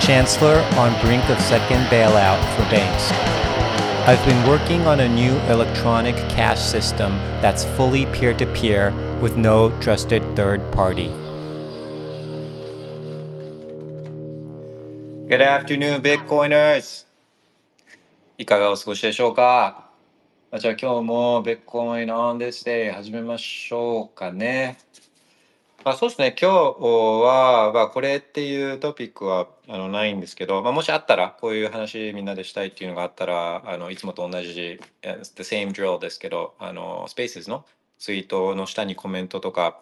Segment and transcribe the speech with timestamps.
[0.00, 3.12] Chancellor on brink of second bailout for banks.
[4.08, 9.36] I've been working on a new electronic cash system that's fully peer to peer with
[9.36, 11.08] no trusted third party.
[15.28, 17.06] Good afternoon, Bitcoiners!
[18.36, 19.90] いかがお過ごしでしょうか
[20.50, 24.78] あじゃあ今日も Bitcoin on this day 始めましょうかね。
[25.85, 34.79] まあ、そうですね、今日は、まあ、これっていうトピックはあのないんですけど、まあ、もしあったら、こういう話みんなでしたいっていうのがあったら、あのいつもと同じ、the
[35.43, 37.67] same drill ですけど、あの、Spaces の
[37.99, 39.79] ツイートの下にコメントとか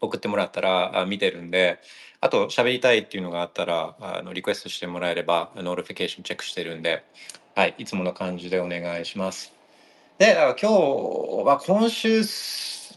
[0.00, 1.80] 送ってもらったら見てるんで、
[2.20, 7.02] あと喋りたいっていうのがあったら、あのリクエストしてもらえれば、 notification チェックしてるんで、
[7.56, 9.52] はい、いつもの感じでお願いします。
[10.18, 10.66] で、今日
[11.46, 12.22] は今週、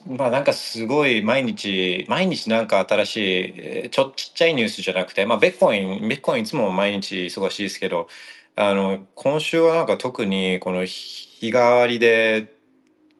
[0.05, 8.07] まあなんかすごい毎日、毎日なんか新しい、ちょちっちゃいニュースじゃなくて、まあベッコイン、ベッコインいつも毎日忙しいですけど、
[8.55, 12.53] あの、今週はなんか特にこの日替わりで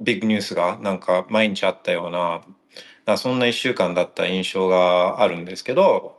[0.01, 2.43] ビッグニュースがなんか毎日あったような、
[3.05, 6.12] なそんな一週間だった印象があるんですけど、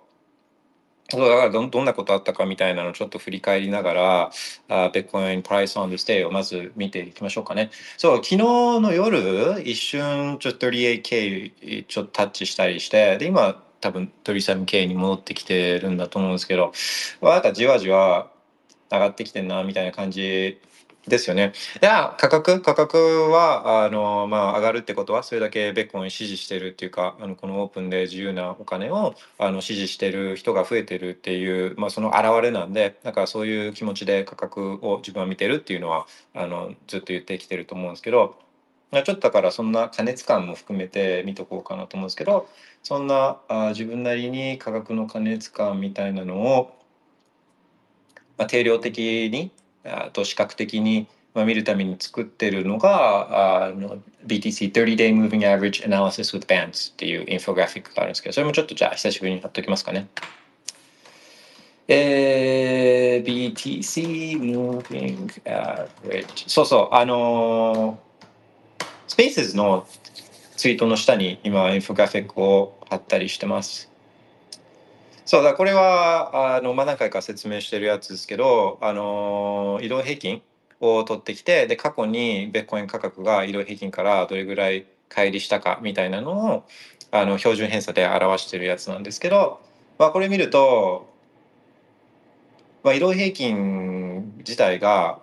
[1.11, 4.31] そうだからどんどんなことあったかみたいなのをちょっと振り返りながら、
[4.69, 7.71] あベッコインプライスオンデステイをまず見ていきましょうかね。
[7.99, 16.73] そう、昨日の夜、一瞬ちょっと 38K ちょっとタッチしたりして、で、今多分 37K に戻ってきてるんだと思うんですけど、
[17.21, 18.31] なんかじわじわ
[18.91, 20.59] 上がってきてんな、みたいな感じ
[21.07, 21.53] ですよね。
[21.83, 22.97] いや、価格、価格
[23.31, 38.37] は、あの、まあ、上がるってことは、それだけベッコイン支持してるっていうか、あの、このオープンで自由なお金を、あの、支持してる人が増えてるっていう、まあ、その表れなんで、だからそういう気持ちで価格を自分は見てるっていうのは、あの、ずっと言ってきてると思うんですけど、
[39.03, 42.49] ちょっとだからそんな加熱感も含めて見とこうかなと思うんですけど、
[42.83, 46.77] そんなあ自分なりに価格の加熱感みたいなのを、
[48.39, 49.51] まあ、定量的に
[49.85, 53.73] あと視覚的に見るために作ってるのが
[54.27, 60.09] BTC 30-day moving average analysis with bands っていうインフォグラフィックがあるんですけどそれもちょっとじゃあ久しぶりに貼っておきますかね。
[61.87, 67.99] えー、BTC moving average そうそうあの
[69.07, 69.87] スペースの
[70.57, 73.94] ツイートの下に今インフォグラフィックを貼ったりしてます。
[75.35, 80.43] そうだこれはあの、何回か説明してるやつですけど、あの移動平均
[80.79, 86.65] を取ってきてで過去にベッコイン価格が移動平均からどれぐらい乖離したかみたいなのを
[87.11, 89.61] あの標準偏差で表してるやつなんですけど、
[89.99, 91.13] まあ、これ見ると、
[92.85, 95.19] まあ、移動平均自体が、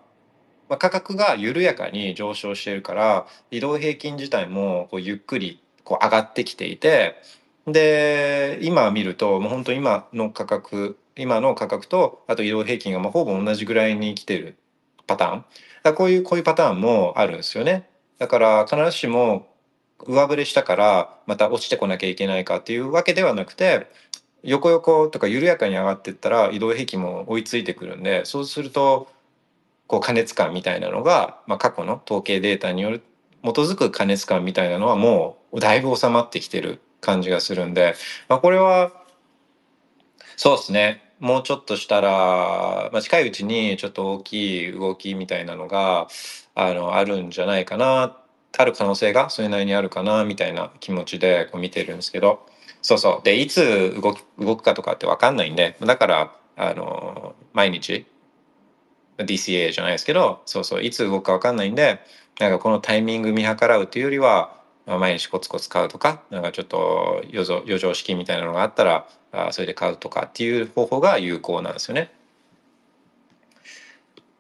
[0.68, 7.16] まあ、価格が緩やかに上昇しているから移動平均自体もこうゆっくりこう上がってきていて
[7.68, 14.58] で今見るともう本当今の価格今の価格とあと移動平均がまあほぼ同じぐらいに来てる
[15.08, 15.46] パターン。
[15.84, 17.90] だこういうこういうパターンもあるんですよね。
[18.18, 19.48] だから必ずしも
[20.08, 23.88] 上振れしたからまた落ちてこなきゃいけないかっていうわけではなくて
[24.44, 29.10] 横横とか緩やかに上がっていったら移動平均も追いついてくるんでそうすると
[29.88, 33.04] こう加熱感みたいなのが、まあ、過去の統計データによる
[33.44, 36.80] 基づく加熱感みたいなのはもうだいぶ収まってきてる。
[37.02, 37.96] 感じがするんで、
[38.30, 38.94] まあ、これは
[40.38, 41.14] そうですね。
[41.20, 46.08] もうちょっとしたら、まあ、近いうちにちょっと大きい動きみたいなのが
[46.56, 48.18] あのあるんじゃないかな。
[48.58, 52.46] ある可能性がそれなりにあるかなみたいな気持ちでこう見てるんですけど。
[52.82, 53.24] そうそう。
[53.24, 58.08] でいつ動き動くかとかって分かんないんでだからあの毎日
[59.18, 62.00] DCA じゃないですけどそうそういつ動くか分かんないんで
[62.40, 72.12] なんかこのタイミング見計らうっていうよりは、まあ、毎日コツコツ買うとかなんかちょっと余剰資金みたいなのがあったらあそれで買うとかっていう方法が有効なんですよね。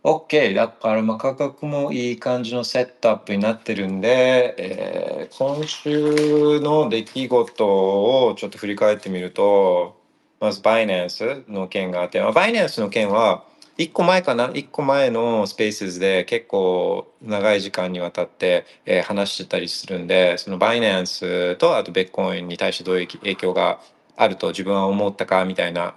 [0.04, 10.00] OK だからまあ価格もいい感じのセットアップになってるんで、えー今週の出来事をちょっと振り返ってみると
[10.40, 13.46] まずバイナンスの件があって、まあ、バイナンスの件は
[13.78, 23.80] 1個前かな？1個前のスペースで結構長い時間にわたって、えー話してたりするんでそのバイナンスとあとベッコインに対してどういう影響が
[24.16, 25.96] あると自分は思ったかみたいな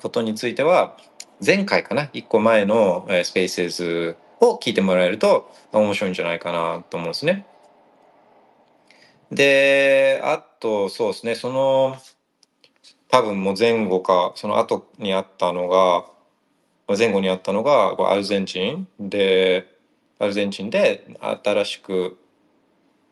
[0.00, 0.96] ことについては
[1.44, 7.46] 前回かな？1個前の、スペースを聞いてもらえると面白いんじゃないかなと思うんですね。
[9.30, 11.34] であとそうですね。
[11.34, 11.96] その
[13.08, 16.06] 多分もう前後かその後にあったのが
[16.88, 18.88] 前後にあったのがアルゼンチン。
[19.00, 19.74] で
[20.18, 21.06] アルゼンチンで
[21.44, 22.18] 新しく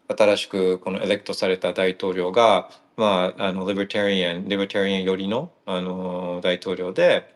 [0.09, 7.33] 新しくこのエレクトされた大統領がまああのリベタリアンリベタリアン寄りのあの大統領で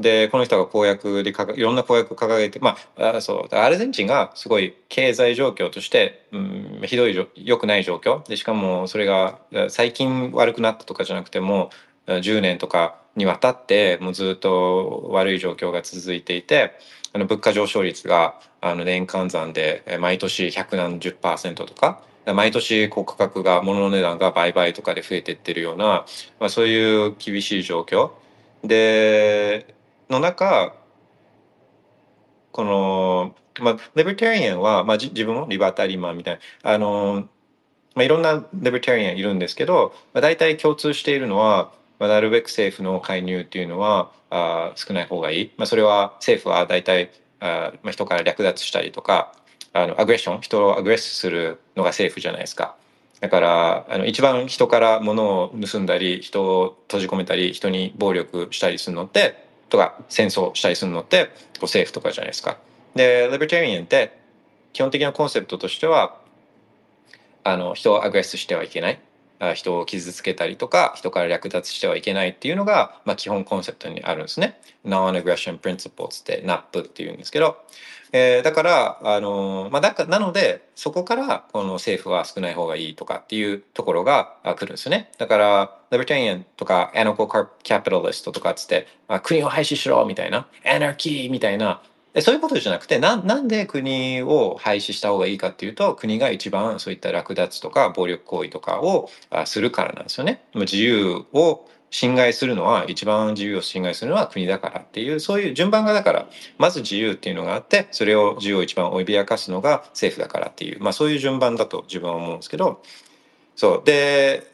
[0.00, 8.26] でこの人が公約でいろんな公約を掲げてまああそうアルゼンチンがすごい経済状況として、うん、ひどいじょ良くない状況。
[8.28, 9.38] でしかもそれが
[9.68, 11.70] 最近悪くなったとかじゃなくても
[12.06, 16.78] 10年とかにわたってもうずっと悪い状況が続いていて
[17.12, 26.06] あの物価上昇率があの年換算で毎年百何十パーセントとか毎年こう価格が物の値段が倍々とかで増えていってるような、
[26.38, 28.12] まあ、そういう厳しい状況。
[28.62, 29.74] で
[30.08, 30.76] の中
[32.52, 37.28] この、まあ、リベタリアンは、まあ、自分もリバタリマンみたいなあの、
[37.94, 49.32] まあ、いろんなリベタリアンいるんですけど、まあ、大体共通しているのは、まあ、なるべく政府の介入っていうのはあ少ない方がいい、まあ、それは政府は大体あ、まあ、人から略奪したりとか
[49.72, 52.74] あのアグレッション人をアグレッスするのが政府じゃないですか。
[53.20, 62.58] だからあの一番人から物を盗んだり人を閉じ込めたり人に暴力したりするのってとか戦争したりするのってこう政府とかじゃないですか。
[62.96, 64.18] でリベタリアンって
[64.72, 66.16] 基本的なコンセプトとしては
[67.44, 68.98] あの人をアグレッスしてはいけない
[69.54, 74.60] 人を傷つけたりとか人から略奪してはいけないっていうのが、まあ、基本コンセプトにあるんですね。
[74.84, 77.56] Non-aggression principles って NAP っていうんですけど、
[78.12, 85.10] えーだからあの、まあ、だかなのでそこからこの政府は少ない方がいいとかっていうところが来るんですね。
[85.18, 91.82] だからリベタリアンとかアナコーキャピタリストとかっつって、まあ国を廃止しろみたいなアナキーみたいな
[92.20, 99.08] そういうことじゃなくてなんなんで国を廃止した方がいいかっていうと国が一番そういった略奪とか暴力行為とかを
[99.46, 100.44] するからなんですよね。
[100.54, 106.26] 自由を侵害するのは一番自由を侵害するのは国だからっていうそういう順番がだから
[106.56, 112.82] まず自由っていうのがあってそれを自由を一番脅かすのが政府だからっていうまあそういう順番だと自分は思うんですけど
[113.56, 114.50] そうで、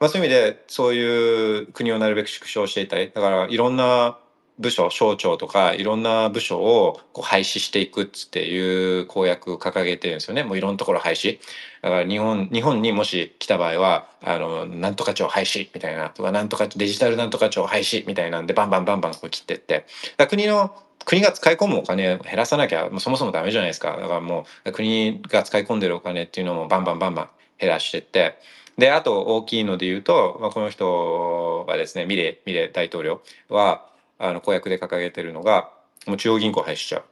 [0.00, 4.18] まあ、そういう意味でそういう国をなるべく縮小していたいだからいろんな
[4.58, 10.44] 部署省庁とかいろんな部署をこう廃止していくっていう公約掲げてるんですよね。
[10.44, 11.38] もういろんなところ廃止。
[11.82, 19.86] だから日本日本にもし来た場合はあのなんとか庁廃止みたいなとかなんとかデジタルなんとか庁廃止みたいなんでバンバンバンバンこう切ってって。
[20.16, 20.74] だ国の
[21.04, 23.96] 国が使い込むお金を減らさなきゃもうそもそもダメじゃないですか。
[23.96, 27.28] だからもう国が使い込んでるお金っていうのもバンバンバンバン
[27.58, 28.38] 減らしてって。
[28.78, 33.86] であと大きいので言うと、まあ、この人はですねミレミレ大統領は
[34.18, 35.70] あの公約で掲げてるのが
[36.06, 37.04] もう中央銀行廃止しちゃう。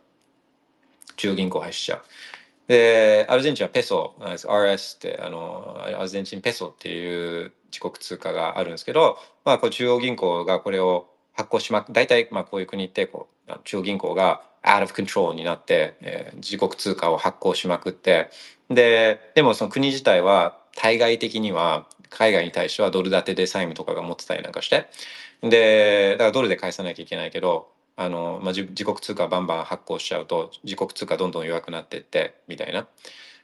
[1.16, 2.02] 中央銀行廃止しちゃう。
[2.68, 18.30] でアルゼンチンはペソ RS ってあのアルゼンチンペソっていう自国通貨があるんですけど、まあ、こう中央銀行がこれを発行しまく大体まあこういう国ってこう中央銀行が out of control になって、えー自国通貨を発行しまくって
[18.70, 24.86] ででもその国自体は対外的には海外に対してはドル建てで債務とかが持ってたりなんかして
[25.42, 32.86] でだからドルで返さなきゃいけないけどあの、まあ、自国通貨バンバン発行しちゃうと自国通貨どんどん弱くなってってみたいな。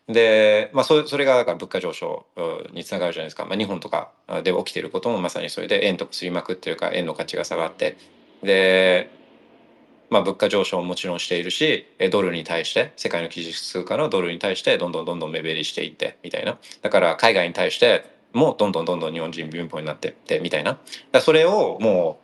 [0.09, 2.27] で、まあ、そそれがだから物価上昇
[2.73, 4.11] につながるじゃないですか、まあ、日本とか
[4.43, 7.97] で起きてることもまさにそれで円とかすりまくってるから円の価値が下がって。
[8.43, 9.11] で、
[10.09, 16.59] まあ、物価上昇ももちろんしているしドルに対して世界の基軸通貨のドルに対してどんどんどんどん目減りしていってみたいな。
[16.83, 20.79] だから海外に対してもどんどんどんどん日本人貧乏になってってみたいな。
[21.21, 22.21] それをも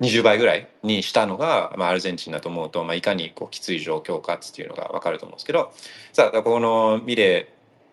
[0.00, 5.72] う20倍ぐらいにしたのが、まあ、アルゼンチンだと思うと、まあ、いかにこうきつい状況かっていうのが分かると思うんですけど。
[6.12, 7.48] さあこのミレ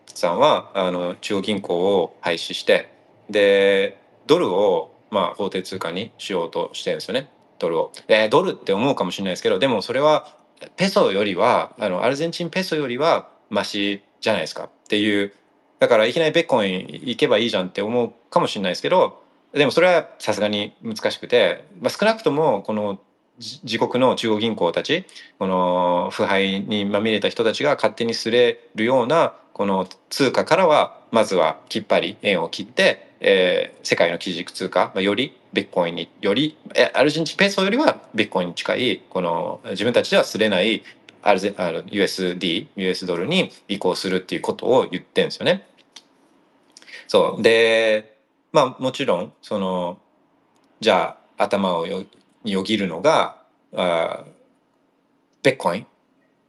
[0.06, 2.92] ーさんはあの中央銀行を廃止して
[3.30, 7.30] でドルをまあ法定通貨にしようとしてるんですよね。
[7.58, 7.92] ドルを。
[8.08, 10.34] えードルって思うかもしれないですけどでもそれは
[10.76, 15.32] ペソよりはあのアルゼンチンペソよりはマシじゃないですかっていう
[15.78, 23.00] だからいきなりベッコイン行けばいいじゃんって思うかもしれないですけどでもそれはさすがに難しくて、まあ、少なくともこの
[23.38, 25.04] 自国の中央銀行たち
[25.38, 36.58] この腐敗にまみれた人たちが勝手にすれるようなこの通貨からはまずはきっぱり円を切って、えー世界の基軸通貨、まあ、よりビットコインにより
[36.92, 40.82] アルゼンチンペソよりはビットコインに近いこの自分たちではすれない
[41.22, 45.66] アルゼあの USD、US ドルに移行するっていうことを言ってんですよね。
[47.06, 48.18] そうで
[48.52, 49.98] まあもちろんその
[50.80, 52.04] じゃあ頭をよ
[52.44, 53.42] よぎるのが
[53.74, 54.24] あ
[55.42, 55.86] ベッコイ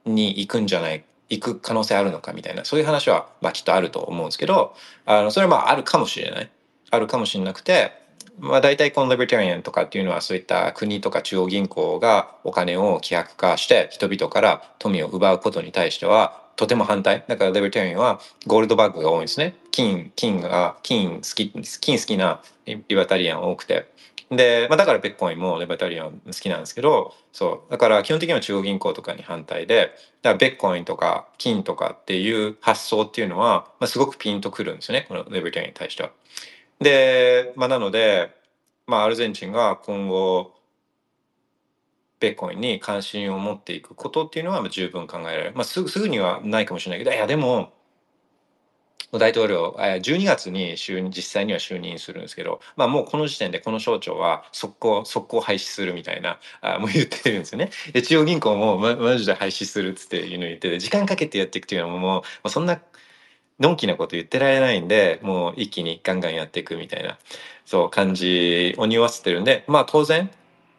[0.05, 6.49] ンに行くんじゃない行く可能性あるのかみたいなそういう話は、まあ、きっとあると思うんですけどあのそれはまああるかもしれない
[6.91, 7.98] あるかもしれなくて、
[8.39, 23.87] まあ、大体このリベタリアンとかっていうのはそういった国とか中央銀行がお金を規約化して人々から富を奪うことに対してはとても反対だからリベタリアンはゴールドバッグが多いんですね金金が金好き金好きなリベタリアン多くて
[24.29, 29.91] で、まあ、だからベッコインもレバタリアン好きなんですけどそうだから基本的には中央銀行とかに反対で
[30.21, 36.11] だからベッコインとか金とかっていう発想っていうのは、まあ、すごくピンとくるんですよねこのレバタリアンに対しては。
[36.79, 38.35] で、まあ、なので、
[38.87, 40.55] まあ、アルゼンチンが今後
[42.19, 45.51] ベッコンに関心を持っていくことっていうのは十分考えられる。
[45.55, 47.71] まあ、すぐすぐにはないかもしれないけどいやでも
[49.11, 57.71] 大統領12月に就任実際には就任するんですけど、まあ、もうこの時点でこの省庁は速攻速攻廃止するみたいなあもう言ってるんですよね。
[57.91, 62.79] で中央銀行も、ま、マジで廃止するっつっていうの言ってて時間かけてやっていくっていうのももうそんな
[63.59, 67.17] のんきなこと言ってられないんでもう一気にガンガンやっていくみたいな
[67.65, 70.29] そう感じを匂わせてるんでまあ当然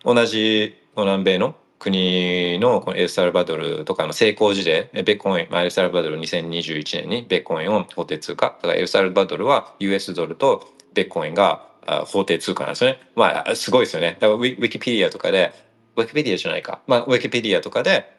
[0.04, 8.54] 同じ南米の国のこのエルサルバドルとかの成功事例、ベッコイン、まあ、エルサルバドル2021年にベッコインを法定通貨。
[8.62, 11.66] だからエルサルバドルは US ドルとベッコインが
[12.06, 13.00] 法定通貨なんですよね。
[13.16, 14.18] まあ、すごいですよね。
[14.20, 15.52] だからウィキペディアとかで、
[15.96, 16.80] ウィキペディアじゃないか。
[16.86, 18.14] まあ、ウィキペディアとかで、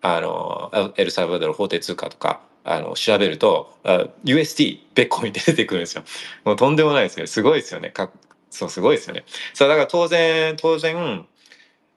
[0.00, 3.78] あの、エルサルバドル法定通貨とか、あの、調べると、
[4.24, 6.02] USD、ベッコインって出てくるんですよ。
[6.44, 7.26] もうとんでもないですよ。
[7.26, 7.90] すごいですよね。
[7.90, 8.10] か
[8.50, 9.24] そう、すごいですよね。
[9.52, 11.26] そう、だから当然、当然、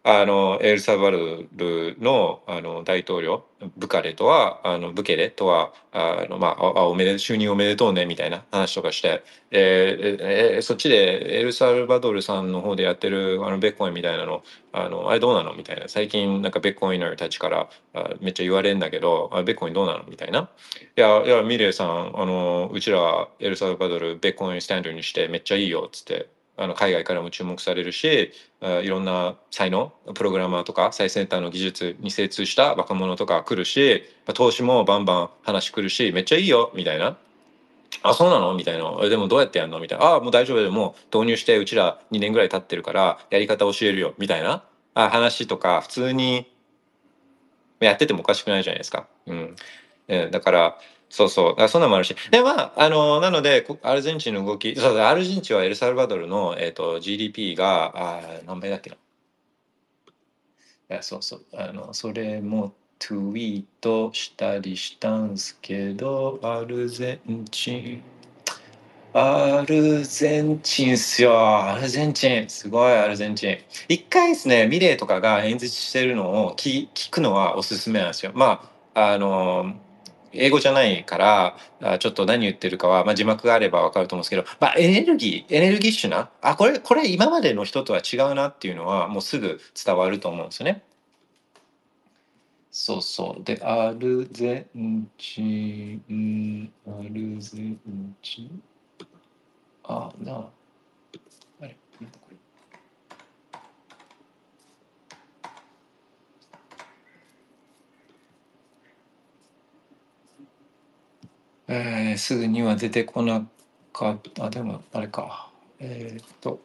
[0.10, 1.18] あのエルサバド
[1.58, 3.44] ルのあの大統領
[3.76, 15.54] ブカレとはあのブケレとはあの、まあ、おめで就任おめでとうねみたいな話とかして、えーえー、そっちでエルサルバドルさんの方でやってるあのベッコインみたいなのあのあれどうなの？
[15.56, 15.90] みたいな。
[15.90, 20.06] 最近なんかベッコインのたちからあめっちゃ言われるんだけどあベッコインどうなの？
[20.08, 20.50] みたいな。
[20.96, 37.18] いやいやミレイさんあのうちらエルサルバドルベッコインスタンドにしてめっちゃいいよっつってあの海外からも注目されるしいろんな才能プログラマーとか最先端の技術に精通した若者とか来るし投資もバンバン話来るしめっちゃいいよみたいな。
[38.04, 38.54] あそうなの？
[38.54, 39.10] みたいな。
[39.10, 39.80] でもどうやってやるの？
[39.80, 40.16] みたいな。
[40.16, 44.64] あもう大丈夫でも導入してうちら2年ぐらい経ってるからやり方教えるよみたいな。
[44.94, 46.52] あ話とか普通に
[47.80, 49.08] やっててもおかしくないじゃないですか。
[49.28, 49.56] うん、
[50.32, 50.78] だから
[51.10, 51.62] そうそう。
[51.62, 52.16] あそんなのもあるし。
[52.32, 58.96] で、まあ、あの、なので、アルゼンチンの動き、そう、アルゼンチンはエルサルバドルの、えっ、と、GDP が、あ何倍だっけな
[60.90, 61.46] いや、そうそう。
[61.54, 68.04] あの、それも、ツイートしたりしたんすけど、アルゼンチン、
[69.14, 71.34] アルゼンチンっすよ。
[71.40, 72.50] アルゼンチン。
[72.50, 73.58] すごい、アルゼンチン。
[73.88, 78.32] 一回ですね、ミレーとかが演説してるのを聞聞くのはおすすめなんですよ。
[78.36, 79.74] まあ、あの、
[80.34, 90.84] 英語じゃないからちょっと何言ってるかは、まあ、字幕があれば分かると思うんですけど、まあ、エネルギーエネルギッシュなあこれこれ今までの人とは違うなっていうのはもうすぐ伝わると思うんですよね。
[92.72, 93.44] そうそう。
[93.44, 98.62] でアルゼンチンアルゼンチン。
[99.84, 100.46] あなあ
[101.62, 101.76] あれ
[111.70, 113.46] えー、すぐには出てこな
[113.92, 114.50] かった。
[114.50, 115.50] でも、あれか。
[115.80, 116.62] えー、っと、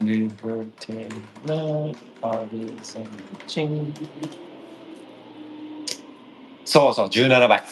[0.00, 0.34] リバ
[0.80, 3.08] ティのアルゼン
[3.46, 3.94] チン。
[6.64, 7.62] そうそう、17倍。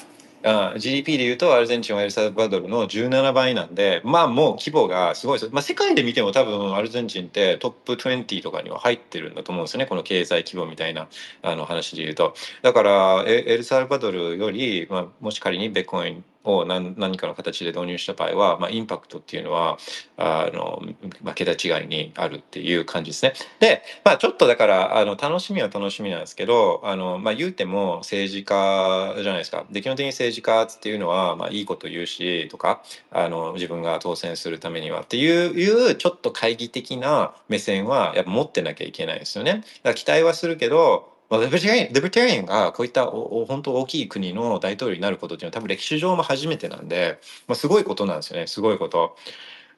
[0.46, 9.86] うん、GDP でいうとアルゼンチンはエルサルバドルの17倍なんでまあもう規模がすごいです、まあ、世界で見ても多分アルゼンチンってトップ20とかには入ってるんだと思うんですよね。
[9.86, 11.08] この経済規模みたいな
[11.42, 12.34] あの話で言うと。
[12.62, 19.78] だからエルサルバドルより、まあ、もし仮にベッコインを何何かの形で導入した場合は、まあ、インパクトっていうのは
[20.16, 20.82] あの、
[21.22, 23.34] まあ、桁違いにあるっていう感じですね。
[23.60, 29.66] で、まあ、ちょっとだからあの楽しみは楽しみなんですけどあの、まあ、言うても政治家じゃないですか。
[29.70, 39.52] で基本的に政治家っていうのは、まあ、いいこと言うしとかあの自分が当選するためにはっていうちょっと懐疑的な目線はやっぱ持ってなきゃいけないですよね。
[39.52, 47.18] だから期待はするけど、リベタリアンリベタリアンがこういったおお本当大きい国の大統領になることっていうのは多分歴史上も初めてなんで、
[47.48, 49.16] まあ、すごいことなんですよねすごいこと。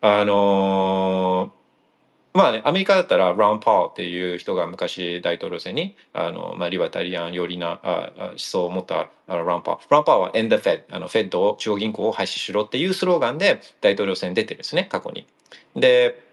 [0.00, 15.26] あのー、まあねアメリカだったらラン・パーっていう人が昔大統領選にあの、まあ、リバタリアン寄りなあ思想を持ったラン・パーラン・パーは「エンド・フェッド」あのフェッドを中央銀行を廃止しろっていうスローガンで大統領選出てるんですね過去に。
[15.74, 16.27] で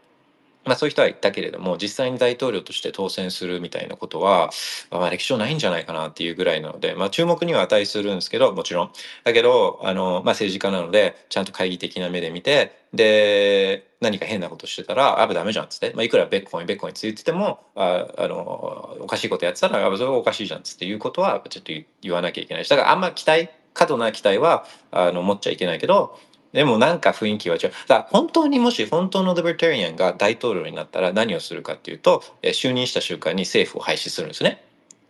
[0.66, 4.50] まあそういう人はいたけれども、実際に大統領として当選するみたいなことは、
[4.92, 8.92] まあ歴史上ないんじゃないかなっていうぐらいなので、まあ注目には値するんですけど、もちろん。
[9.24, 26.18] だけど、あの、まあ政治家なので、ちゃんと懐疑的な目で見て、で、何か変なことしてたら、あぶ、ダメじゃんっつって、まあいくらベッコイン、ベッコインつ言ってても、ああの、おかしいことやってたら、あそれはおかしいじゃんっつっていうことは、ちょっと言わなきゃいけないし、だからあんま期待、過度な期待は、あの、持っちゃいけないけど、
[26.56, 27.62] でもなんか雰囲気は違う。
[27.62, 34.64] だから本当にもし本当のリベタリアンが大統領になったら何をするかっていうと、え就任した瞬間に政府を廃止するんですね。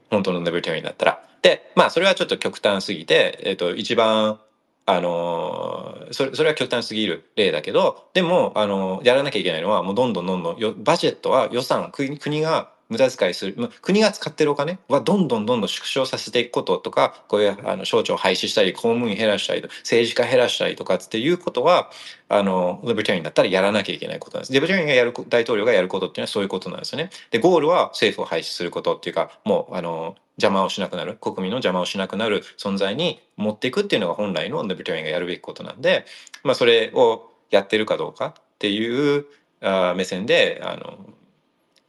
[0.09, 1.23] 本当のリベタリアンだったら。
[1.43, 4.39] で、まあそれはちょっと極端すぎて、えっ、と、一番、
[4.87, 21.89] あのーそれそれは極端すぎる例だけどでも、あのーやらなきゃいけないのはもうどんどんどんどんバジェットは予算国国が無駄遣いする国が使ってるお金はどんどんどんどん縮小させていくこととかこういうあの省庁廃止したり公務員減らしたり政治家減らしたりとかっていうことは
[22.29, 24.53] あのリベタリアンだったらやらなきゃいけないことなんです。
[24.53, 27.09] リベタリアンがやる大統領がやることっていうのはそういうことなんですよね。
[27.31, 36.05] でゴールは政府を廃止することっていうかもうあの邪魔をしなくなる国民の邪魔をしなくなる存在に持っていくっていうのが本来のリベタリアンがやるべきことなんで、
[36.43, 39.25] まあ、それをやってるかどうかっていう
[39.61, 40.99] あ目線であの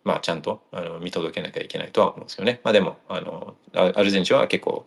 [0.06, 2.60] まあ、ちゃんとあの見届けなきゃいけないとは思うんですよね。
[2.62, 4.86] まあ、でもあのアルゼンチンは結構、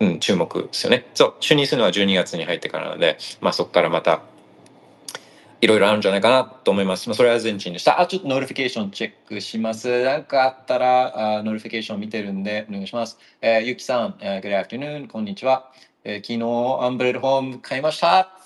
[0.00, 1.06] うん、注目ですよね。
[1.14, 4.20] そう就任するのは12月に入ってからなので、まあ、そこからまた
[5.62, 7.08] いろいろあるんじゃないかなと思います。
[7.08, 8.00] まあ、それはアルゼンチンでした。
[8.02, 10.04] あ、ちょっと notification チェックします。
[10.04, 13.16] なんかあったら、あノリフィケーション見てるんで、お願いします。
[13.40, 15.72] えーゆきさん、えー、Good afternoon、こんにちは。
[16.04, 18.36] えー昨日、 Umbrel Home 買いました。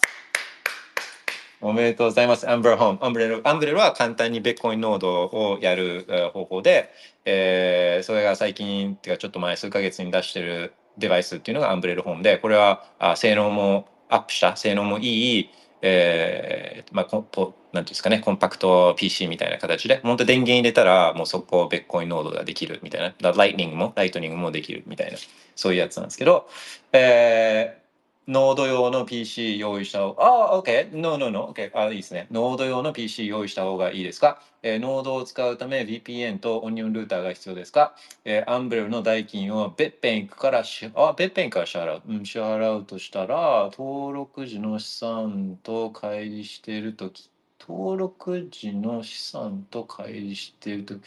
[1.60, 2.48] おめでとうございます。
[2.48, 6.90] Umbrel Home。Umbrel、ブレルは簡単にビットコインノードをやる方法で、
[7.24, 25.16] えーそれが最近、っていうかちょっと前数ヶ月に出してるデバイスっていうのが Umbrel Home で、これはあ性能もアップした、性能もいい、えーまあ、コンポなんていうんですかね、コンパクト PC みたいな形で、本当電源入れたら、もうそこ、ビットコインノードができるみたいな、ライトニングも、ライトニングもできるみたいな、
[25.54, 26.48] そういうやつなんですけど、
[26.92, 27.85] えー
[28.28, 30.92] ノード用の PC 用意した方ああ、OK。
[30.96, 31.46] No, no, no.
[31.52, 31.70] OK。
[31.78, 32.26] あいいですね。
[32.32, 42.02] ノード用の PC 用意した方がいいですか、えーノードを使うため VPN とオニオンルーターが必要ですか、えーアンブレルの代金をベッペンクからし、あ、ベッペンから支払う。
[42.08, 51.02] うん、支払うとしたら、登録時の資産と乖離しているとき、登録時の資産と乖離しているとき、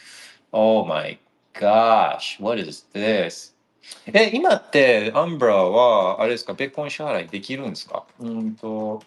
[0.53, 1.19] Oh my
[1.53, 3.58] gosh, what is this?
[4.05, 8.05] え、今ってアンブラは、あれですか、ベッコイン支払いできるんですか？
[8.19, 9.01] うんと、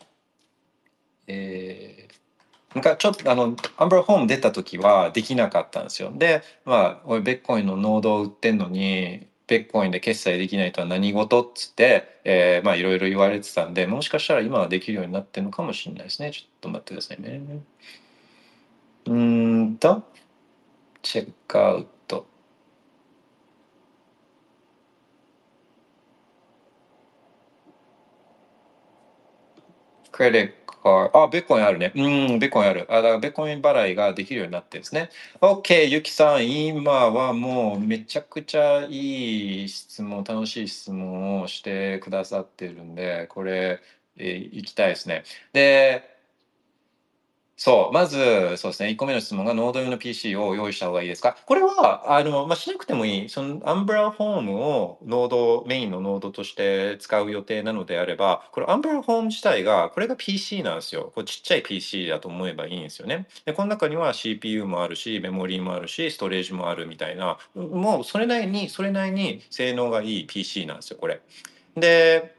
[1.27, 6.13] えー、なんかちょっとあの、アンブラホーム出た時はできなかったんですよ。
[6.15, 16.31] で、まあ、俺ベッコインのノードを売ってんのに、ベッコインで決済できないとは何事っつって、えーまあいろいろ言われてたんで、もしかしたら今はできるようになってるのかもしれないですね。
[16.31, 17.41] ちょっと待ってくださいね。
[19.07, 20.03] うーんと、
[21.03, 22.02] チェックアウト。
[30.13, 31.19] クレデッカー。
[31.19, 31.93] あ、ベッコインあるね。
[31.97, 32.87] うん、ベッコインある。
[32.91, 35.11] あ、だからベッコイン払いができるようになってるんですね。
[35.41, 43.81] OK、ゆきさん、今はもうめちゃくちゃいい質問、楽しい質問をしてくださってるんで、これ、
[44.17, 45.25] えー行きたいですね。
[45.53, 46.12] で、
[47.57, 48.17] そう、まず、
[48.57, 51.37] そうですね、1個目の質問が、ノード用の PC を用意した方がいいですか？
[51.47, 53.29] これは、あの、まあ、しなくてもいい。
[53.29, 61.13] その、アンブラホームをノード、メインのノードとして使う予定なのであれば、これ、アンブラホーム自体が、これが PC なんですよ。
[61.15, 63.29] これちっちゃい PC だと思えばいいんですよね。
[63.45, 71.21] で、この中には CPU もあるし、メモリーもあるし、ストレージもあるみたいな、もう、それなりに、それなりに性能がいい PC なんですよ、これ。
[71.77, 72.35] で、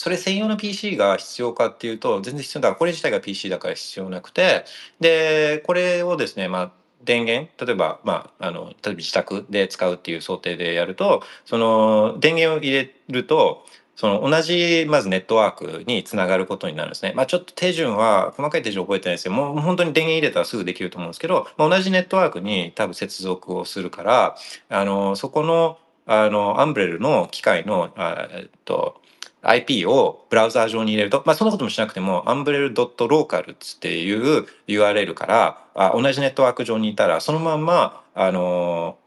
[0.00, 4.64] それ専用の PC が必要かっていうと、全然必要だから、これ自体が PC だから必要なくて、
[4.98, 6.72] で、これをですね、まあ、
[7.04, 17.12] 電源、例えば、まあ、あの、例えば自宅で使うっていう想定でやると、その、電源を入れると、その同じまずネットワークにつながることになるんですね。
[17.14, 24.36] まあちょっと手順は細かい手順覚えてないですけどもう本当に電源入れたらすぐできると思うんですけど、まあ、同じネットワークに多分接続をするから
[24.70, 29.02] あのそこのあのアンブレルの機械のあえっと
[29.42, 38.98] IP をブラウザー上に入れると、まあ、そんなこともしなくても、アンブレル .local っていう URL からあ同じネットワーク上にいたら、そのまんま、あの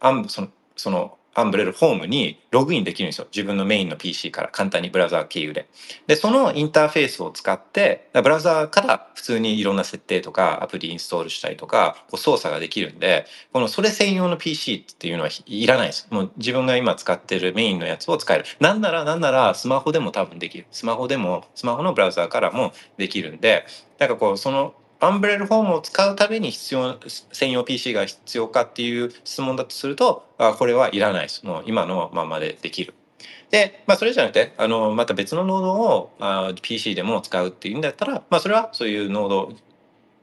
[0.00, 3.26] アンそのそのアンブレルホームにログインできるんですよ。
[3.30, 5.68] 自分のメインの PC から簡単にブラウザー経由で。
[6.06, 16.08] で、そのインターフェースを使って、ブラウザーから普通にいろんな設定とかアプリインストールしたりとか、こう操作ができるんで、このそれ専用の PC っていうのはいらないです。
[16.10, 18.46] もう自分が今使ってるメインのやつを使える。
[18.58, 20.64] なんならなんならスマホでも多分できる。
[20.70, 23.66] スマホでも、スマホのブラウザーからもできるんで、
[23.98, 26.98] なんかこう、そのアンブレルフォームを使うために必要
[27.32, 31.42] 専用 PC が必要かっていう質問だとするとあこれはいらないです。
[31.66, 32.94] 今のままでできる。
[33.50, 39.52] で、まあ、それじゃなくてあのまた別のノードをあ PC でも使うっていうんだったら、まあ、それはそういうノード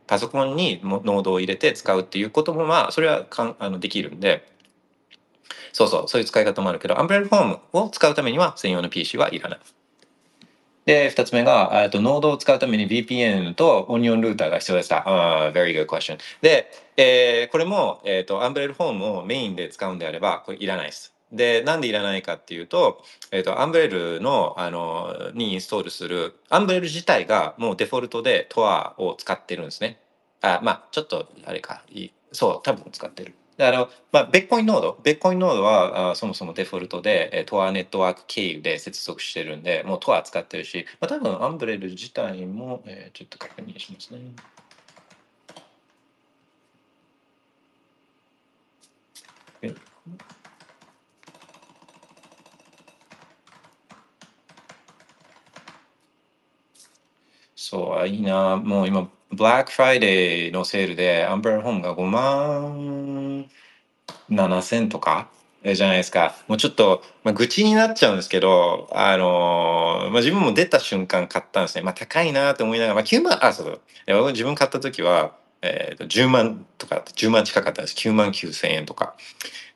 [0.07, 4.51] パソコンにノードを入れて使うっていうこともまあそれはかんあのできるんで。
[5.75, 9.59] そうそうそういう使い方もあるけどアンブレルフォームを使うためには専用の PC はいらない。
[10.86, 15.04] で、二つ目が、えっとノードを使うために VPN とオニオンルーターが必要でした。
[15.08, 16.17] Uh, very good question.
[16.41, 21.13] で、えー、これも、えっ、ー、と、アンブレルフォームをメインで使うんであれば、これいらないです。
[21.32, 30.00] で、なんでいらないかっていうと、えっ、ー、と、アンブレルの、あの、にインストールする、アンブレル自体がもうデフォルトで TOR を使ってるんですね。
[30.41, 33.34] あ、まあ、ちょっと、あれか、いいそう、多分使ってる。
[33.59, 44.19] あの、まあ、ベッコインノード、ベッコインノードはあそもそもデフォルトで、えー、トアネットワーク経由で接続してるんで、もうトア使ってるし、まあ、多分アンブレル自体も、えー、ちょっと確認しますね。
[57.55, 58.57] そう、いいな。
[58.57, 63.22] もう今、ブラックフライデーのセールで、アンブレルホームが5万
[64.34, 65.30] 7000とか？
[65.63, 66.36] じゃないですか。
[66.50, 71.84] もうちょっと、まあ、愚痴になっちゃうんですけど、あのー、まあ、自分も出た瞬間買ったんですね。
[71.84, 74.32] まあ、高いなと思いながら、まあ、9万、あ、そうそう。
[74.32, 77.96] 自分買った時は、えー、と10万とか、10万近かったんです。
[77.96, 79.15] 9万9000円とか。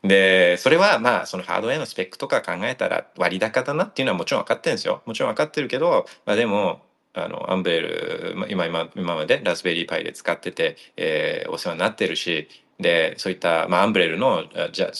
[0.04, 5.02] で、それはまあ、そのハードウェアのスペックとか考えたら割高だなっていうのはもちろん分かってるんですよ。
[5.06, 6.82] もちろん分かってるけど、まあでも、
[7.14, 12.48] あのアンベール今今今までラズベリーパイで使ってて、えー、お世話になってるし
[12.80, 14.92] でそういった、まあ、アンブレルのじゃあ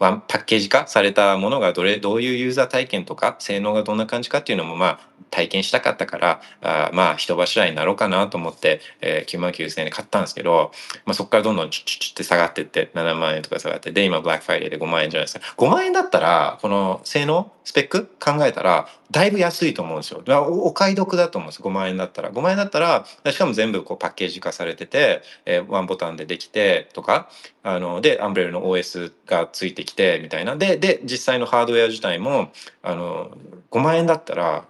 [0.00, 5.00] ワンパッケージ化されたものがどれどういうユーザー体験とか性能がどんな感じかっていうのもまあ
[5.30, 10.72] 体験したかったからあまあ人柱になろうかなと思って、えー、9万9000円で買ったんですけど、
[11.04, 15.54] まあ、そこからどんどんチュッチュッチュって下がってって7万円とか下がってで今ブラックフライデーで5万円じゃないですか。
[15.58, 27.28] 5万円だったらこの性能スペック考えたらだいぶ安いと思うんですよお買い得だと思うんです5万円だったら5万円だったらしかも全部こうパッケージ化されてて、えー、ワンボタンでできてとか
[27.62, 32.50] あのでアンブレルの OS がついてきてみたいなでで実際のハードウェア自体も
[32.82, 33.30] あの
[33.70, 34.64] 5万円だったら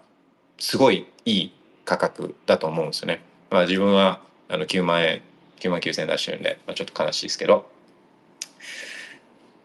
[0.58, 3.22] すごいいい価格だと思うんですよね。
[3.50, 5.22] まあ、自分はあの9万円
[5.58, 7.79] 9万9千円出してるんで、まあ、ちょっと悲しいですけど。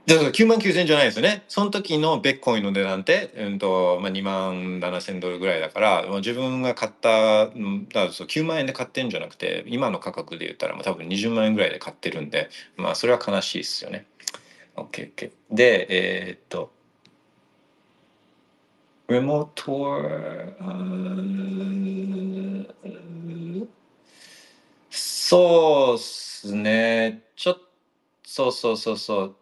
[0.08, 1.44] だから9万9000円じゃないですよね。
[1.48, 7.54] その時のベッコインの値段って、うんとまあ、2万7000ドルぐらいだから、まあ、自分が買った、だか
[7.94, 14.06] らそう9万円で買ってるんじゃなくて、今の価格で言ったら、まあ、多分20万円ぐらいで買ってるんで、まあそれは悲しいですよね。
[14.76, 15.32] OK、OK。
[15.50, 16.72] で、えー、っと、
[19.08, 20.36] remote tour
[24.90, 27.58] そうっすねちょっ
[28.24, 29.36] そうそうそうそう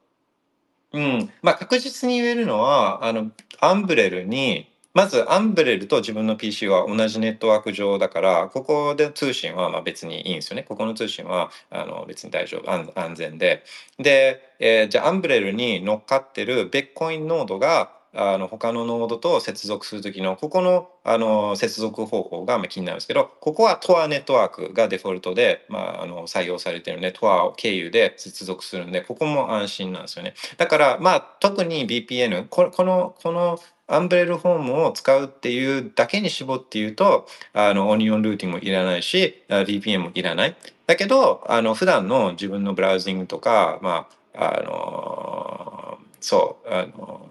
[0.93, 1.29] うん。
[1.41, 10.63] まあ確実に言えるのはあのアンブレルにまずアンブレルと自分の PC は同じネットワーク上だからここで通信はまあ別にいいんですよね。
[10.63, 13.63] ここの通信はあの別に大丈夫安全で。
[13.97, 30.35] で、えー、じゃあアンブレルに乗っかってるベッコインノードがあの他のノードと接続する時のここのあの接続方法が気になるんですけどここは TOR ネットワークがデフォルトで、まあ、あの採用されてるんで TOR を経由で接続するんでここも安心なんですよね。
[30.57, 40.55] だからまあ特に VPN ここのこのアンブレルフォームを使うっていうだけに絞って言うとあのオニオンルーティングもいらないし VPN もいらない。
[40.87, 47.29] だけどあの普段の自分のブラウジングとかまああのそうあの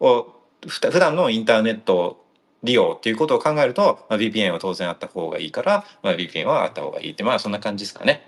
[0.00, 0.34] を
[0.66, 2.24] 普段のインターネット
[2.62, 8.24] 利用っていうことを考えると、まあ、VPN は当然あった方がいいから、まあ、VPN はあった方がいいってまあそんな感じですかね。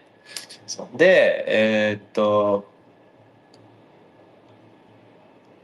[0.94, 2.69] でえー、っと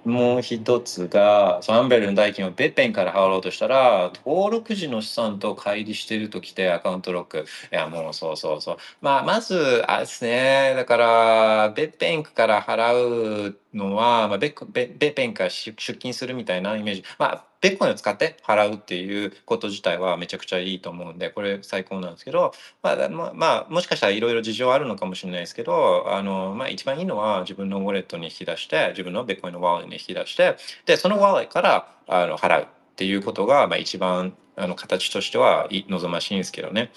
[0.06, 7.44] もう一つが、そのアンベルの代金をベッペンから払おうとしたら、登録時の資産と乖離してるときてアカウントロック。
[7.72, 8.76] いや、もうそうそうそう。
[9.00, 10.74] まあ、まず、あれですね。
[10.76, 17.04] だから、ベッペンから払うのは、まあ、ベッベベッペンから出勤するみたいなイメージ。
[17.18, 22.52] まあ、ベッコインを使って払うっていうこと自体はめちゃくちゃいいと思うんで、これ最高なんですけど、
[22.82, 36.92] まあ、まあ、まあ、もしかしたらいろいろ事情あるのかもしれないですけど、あの、まあ、一番いいのは自分のウォレットに引き出して、自分のベッコインのワーレットに引き出して、で、そのワーレットからあの払うっていうことが、まあ、一番あの形としては望ましいんですけどね。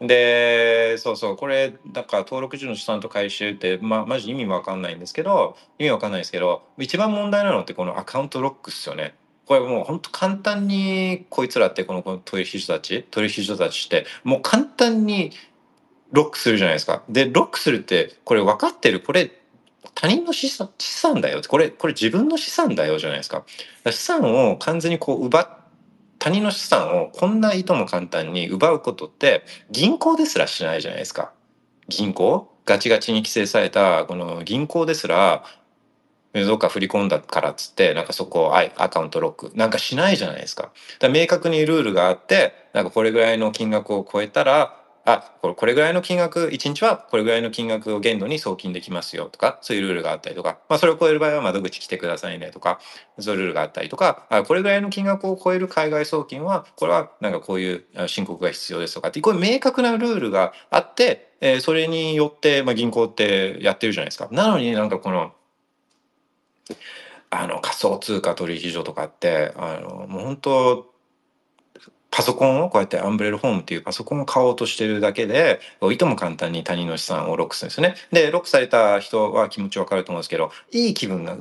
[0.00, 9.14] で、そうそう、これ、だから登録時の資産と回収って、まあ、マジ意味わかんないんですけど、意味わかんないですけど、一番問題なのってこのアカウントロックっすよね。
[9.48, 15.32] これもう本当簡単にこいつらってこのこの取引所たち取引所たちってもう簡単に
[16.12, 17.02] ロックするじゃないですか。
[17.08, 19.30] で、ロックするって、これ分かってる、これ、
[19.94, 21.42] 他人の資産資産だよ。
[21.46, 23.44] これ、これ自分の資産だよじゃないですか。
[23.84, 25.58] か資産を完全にこう奪っ
[26.18, 31.32] 他人の資産をこんないとも簡単に奪うことって銀行ですらしないじゃないですか。
[31.88, 32.52] 銀行？
[32.66, 35.44] ガチガチに規制されたこの銀行ですら
[36.34, 40.70] どっか振り込んだからっつってなんかそこをアカウントロックなんかしないじゃないですか。
[40.98, 44.78] だか明確にルールがあってなんかこれぐらいの金額を超えたら
[45.10, 52.78] あこれぐらいの金額1日はこれぐらいの金額を限度に送金できますよとかそういうルールがあったりとか、まあ、それを超える場合は窓口来てくださいねとか
[53.18, 64.28] そういうルールがあったりとかあこれぐらいの金額を超える海外送金はこれはなんかこういう申告が必要ですとかってこういう明確なルールがあって、えそれによって、まあ、銀行ってやってるじゃないですか。
[64.30, 65.32] なのになんかこの
[67.30, 70.98] あの仮想通貨取引所とかってあのもう本当
[72.10, 75.60] パソコンをこうやってアンブレルホームっていうパソコンを買おうとしてるだけで
[75.92, 77.94] いとも簡単に他人の資産をロックするんですよね。
[78.12, 81.36] でロックされた人は気持ちわかると思うんですけどいい気分が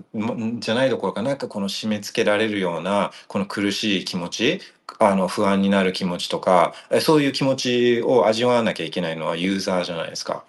[0.60, 4.62] じゃないどころかなんかこの締め付けられるようなこの苦しい気持ち
[5.00, 10.44] あの不安になる気持ちとかそういう気持ちを味わわなきゃいけないのはユーザーじゃないですか。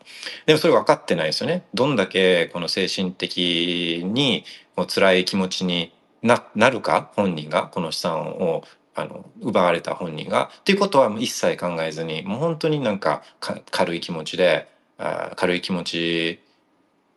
[0.46, 1.64] でもそれ分かってないですよね。
[1.74, 7.12] どんだけこの精神的にこう辛い気持ちにななるか？
[7.14, 7.64] 本人が。
[7.64, 10.50] この資産をあの奪われた本人が。
[10.60, 13.22] っていうことは一切考えずにもう本当になんか
[13.70, 16.40] 軽い気持ちであ軽い気持ち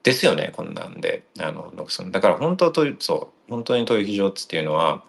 [0.04, 0.52] ですよね。
[0.56, 1.72] こんなんであの
[2.12, 5.04] だから本当とそう本当に取引所っていうのは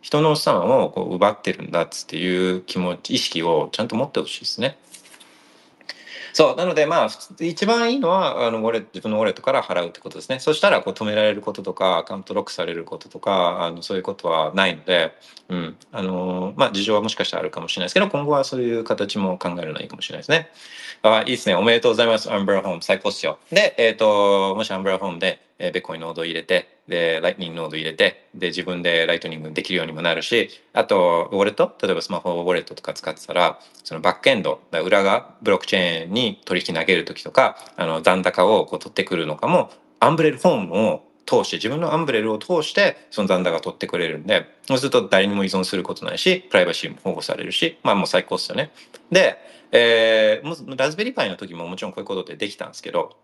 [0.00, 4.78] 人の資産をこう奪ってるんだっていう気持ち意識をちゃんと持ってほしいですね。
[6.36, 7.08] そうなのでまあ
[7.40, 15.14] 一番いいのはあのウォレ自分のウォレットから払うってことですねそしたらこう止められることとかアカウントロックされることとかあのそういうことはないので、
[15.48, 20.50] うんあのまあ、事情はもしかしたらあるかもしれないですけど今後はそういう形も考えるのはいいかもしれないですね。
[21.00, 23.38] あいいですねおめでとうございます Umbrel Home 最高っすよ。
[23.50, 31.74] で、えー、ともし Umbrel Home で、えー、ビットコインノード入れてでライトニングノード入れてで自分でライトニングできるようにもなるしあとウォレット？
[31.82, 48.70] 例えばスマホウォレットとか使ってたらそのバックエンド裏側ブロックチェーンに取引投げる時とかあの残高をこう取ってくるのかも Umbrel Home を通して自分の Umbrel を通してその残高を取ってくれるんでそうすると誰にも依存することないしプライバシーも保護されるしまあもう最高っすよね。
[49.10, 49.36] で、
[49.72, 53.16] えー、ラズベリーパイの時ももちろんこういうことってできたんですけど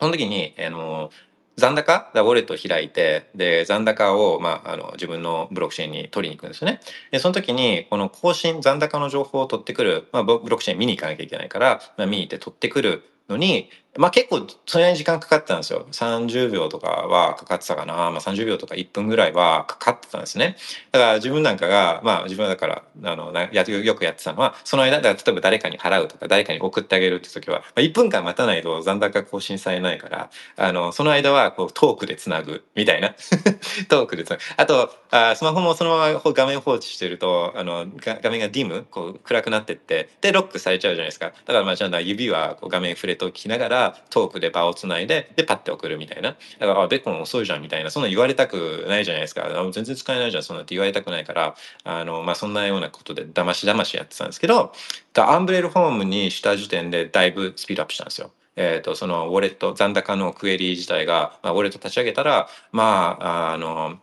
[0.00, 1.10] その時にあの
[1.58, 2.10] 残高？
[2.14, 6.80] だウォレットを開いてで残高を、まあ、あの自分のブロックチェーンに取りに行くんですよね。
[7.10, 15.86] でその時にこの更新残高の情報を取ってくる、まあ、ブロブロックチェーン見に行かなきゃいけないから、まあ、見に行って取ってくるのに、まあ、結構それなりに時間かかってたんですよ。
[15.92, 20.56] 30秒とかはかかってたかな、まあ、30秒とか1分ぐらいはかかってたんですね。
[20.92, 33.14] だから自分なんかが、まあ自分はだから、あの、やよくやってたのは、その間、だ例えば誰かに払うとか誰かに送ってあげるって時は、まあ、1分間待たないと残高更新されないから、あの、その間はこうトークでつなぐみたいな。
[33.88, 34.42] トークでつなぐ。
[34.56, 41.26] あと、あスマホもそのまま画面放置してると、あの、画面がディム、こう暗くなってって、で、ロックされちゃうじゃないですか。
[41.26, 46.36] だからまあちゃんと指はこう画面触れときながら、トークで場をつないで、で、パッて送るみたいな。
[46.58, 49.48] だから、ベッコン遅いじゃんみたいな、そんな言われたくないじゃないですか。
[49.72, 54.72] 全然使えないじゃん、そんなって言われたくないから、あの、まあそんなようなことで、だましだましやってたんですけど、
[55.16, 58.30] アンブレルホームにした時点でだいぶスピードアップしたんですよ。
[58.56, 63.98] えー、とそのウォレット残高のクエリ自体が、まあ、ウォレット立ち上げたらまああの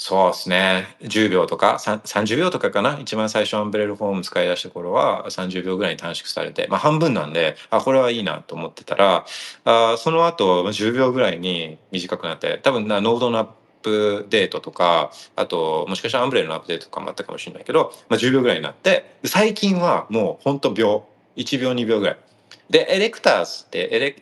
[0.00, 0.96] そうですね。
[1.00, 3.00] 10秒とか30秒とかかな。
[3.00, 9.26] 一番最初アンブレルフォーム使い出した頃は30秒ぐらいに短縮されて、まあ、半分なんであこれはいいなと思ってたら
[9.64, 13.48] あその後10秒ぐらいに短くなって多分なノードのアッ
[13.82, 22.18] プデートとかあともしかしたらアンブレルのアップデートとかもあったかもしれないけど、まあ、10秒ぐらいになって最近はもうほんと秒1秒2秒ぐらい
[22.70, 24.16] で、エレクターズって、エレ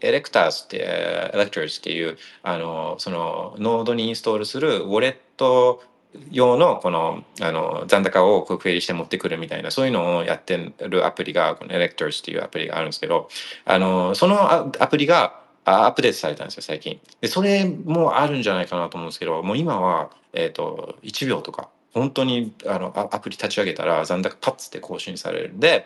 [0.00, 5.82] エレクターズって、エレクターズっていう、あの、その、ノードにインストールするウォレット
[6.30, 13.28] 用の、この、あの、残高をクエリして持ってくるみたいな、そういうのをやってるアプリが、このエレクターズっていうアプリがあるんですけど、
[13.66, 16.98] あの、そのアプリが、アップデートされたんですよ、最近。
[17.20, 25.84] で、それもあるんじゃないかなと思うんですけど、もう今は、えっ、と、1秒とか、本当にあのアプリ立ち上げたら残高パッツって更新されるんで、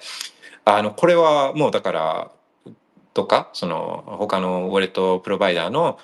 [0.66, 2.30] あのこれはもうだから
[3.14, 5.98] とかその他のウォレットプロバイダーの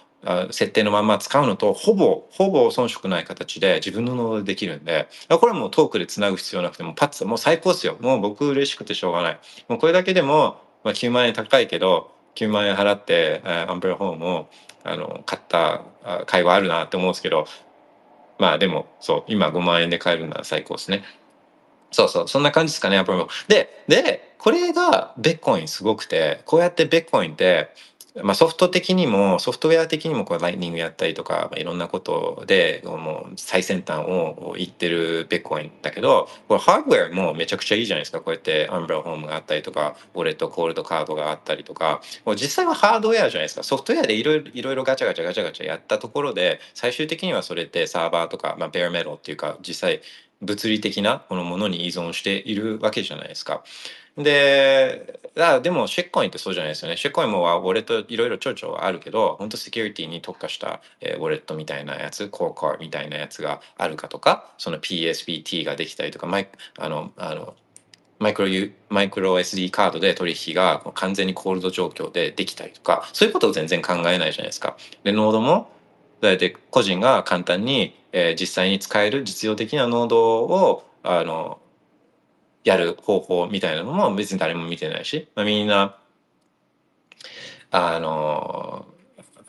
[0.53, 7.97] 設定のまま使うのとほぼほぼ遜色ない形で自分のノードでできるんでこれはもうトークでつなぐ必要なくてもパッツもう最高ですよ。
[8.01, 9.39] もう僕嬉しくてしょうがない。
[9.69, 14.49] もうこれだけでも、まあ、9万円高いけど9万円払ってアンブレホームを
[14.85, 15.83] あの買った
[16.27, 17.47] 会話あるなって思うんですけど
[18.39, 21.03] まあでもそう今5万円で買えるなら最高ですね。
[21.93, 23.29] そうそう、そんな感じですかね、アップルも。
[23.49, 27.69] で、で、これがベッコインすごくてこうやってベッコインって
[28.23, 38.21] まあ、ソフト的にもソフトウェア的にもこうライニングやったりとか、まあ、いろんなことでもう最先端を言ってるベッコインだけどこれハードウェアもめちゃくちゃいいじゃないですか。
[38.21, 42.03] こうやってアンブラホームがあったりとかウォレットコールドカードがあったりとか。
[42.27, 43.63] もう実際はハードウェアじゃないですか。
[43.63, 50.03] ソフトウェアでいろいろいろいろガチャガチャガチャガチャやったところで最終的にはそれってサーバーとか、まあ、ベアメロっていうか実際
[50.43, 53.63] 物理的なこのものに依存しているわけじゃないですか。
[54.17, 56.97] で、あでも、シェッコインってそうじゃないですよね。
[56.97, 66.49] シェッコインもウォレットいろいろちょちょあるけど、本当セキュリティに特化した、えー、ウォレットみたいなやつ、コーカーみたいなやつがあるかとか、その PSBT ができたりとか、マイ
[66.79, 67.55] あの、あの、
[68.19, 74.77] マイクロ U、マイクロ SD カードで取引が完全にコールド状況でできたりとか、そういうことを全然考えないじゃないですか。
[75.03, 75.73] で、ノードも、
[76.21, 81.59] だいたい個人が簡単に、えー、実際に使える実用的なノードを、あの、
[82.65, 85.99] やる方法みたいなのも別に誰も見てないし、まあ、みんな、
[87.71, 88.87] あの、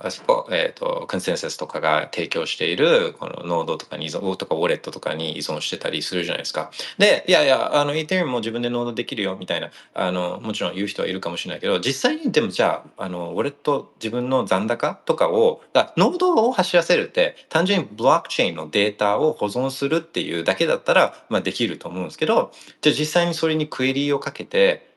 [0.04, 6.72] あそこ、えっ、ー、と、コンセンサスとかが提供している、このノードとかに依存、とかウォレットとかに依存してたりするじゃないですか。
[6.98, 24.93] で、いやいや、あの、イーテリウムも自分でノードできるよ、みたいな、あの、もちろん言う人はいるかもしれないけど、実際にでもじゃあ、あの、ウォレット、自分の残高とかを、だノードを走らせるって、単純にブロックチェーンのデータを保存するっていうだけだったら、まあできると思うんですけど、じゃあ実際にそれにクエリーをかけて、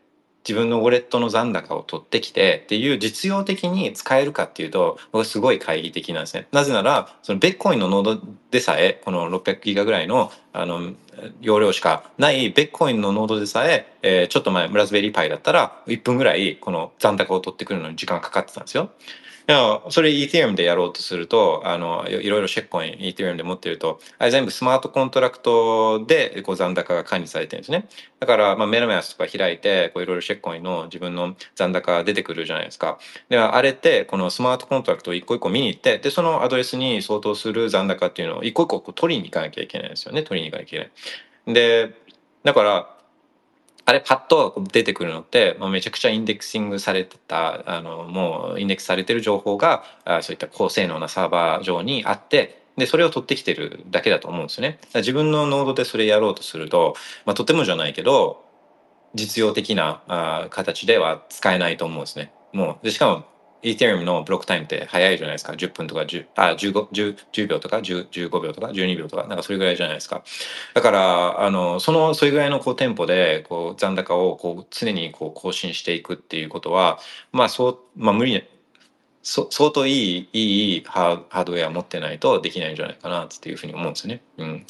[0.46, 6.46] 自分のウォレットの残高を取ってきてっていう実用的に使えるかっていうと僕はすごい懐疑的なんですね。
[6.52, 10.92] なぜならそのビットコインのノードでさえこの600ギガぐらいのあの
[11.40, 18.90] 容量しかないビットコインのノードでさええー、ちょっと前ラズベリーパイだったら1分ぐらいこの残高を取ってくるのに時間かかってたんですよ。
[19.48, 27.86] いや、それ Ethereum でやろうとすると、あの、いろいろ shitcoin Ethereum で持ってると、あれ全部スマートコントラクトでこう残高が管理されてるんですね。
[28.18, 32.98] だから、まあ、 MetaMask とか開いて、こういろいろ shitcoin の自分の残高が出てくるじゃないですか。
[33.28, 40.24] では、あれって、このスマートコントラクトを一個一個見に行って、で、そのアドレスに相当する残高っていうのを一個一個こう取りに行かなきゃいけないんですよね。
[40.24, 40.90] 取りに行かなきゃい
[41.44, 41.54] けない。
[41.54, 41.94] で、
[42.42, 42.95] だから、
[43.86, 54.80] あれパッと出てくるのって、まあ、めちゃくちゃ indexing されてたあのもうインデックスされてる情報があそういった高性能なサーバー上にあってでそれを取ってきてるだけだと思うんですよね。
[54.96, 56.94] 自分のノードでそれやろうとすると、
[57.24, 58.44] まあ、とてもじゃないけど
[59.14, 62.32] 実用的なあ形では使えないと思うんですね。
[62.52, 63.24] もうでしかも
[63.62, 65.52] イーテリアムのブロックタイムって早いじゃないですか。
[65.54, 66.88] 10分とか10、あ、15、
[67.32, 70.22] 10, 秒とか10 15秒とか12秒とか、なんかそれぐらいじゃないですか。
[70.74, 76.98] だから、あの、その、それぐらいのこうテンポで、こう残高をこう常にこう更新していくっていうことは、
[77.32, 78.44] まあそう、まあ無理、
[79.28, 84.20] そ相当いい、いいハードウェア持ってないとできないんじゃないかなっていうふうに思うんですよね。
[84.38, 84.64] うん。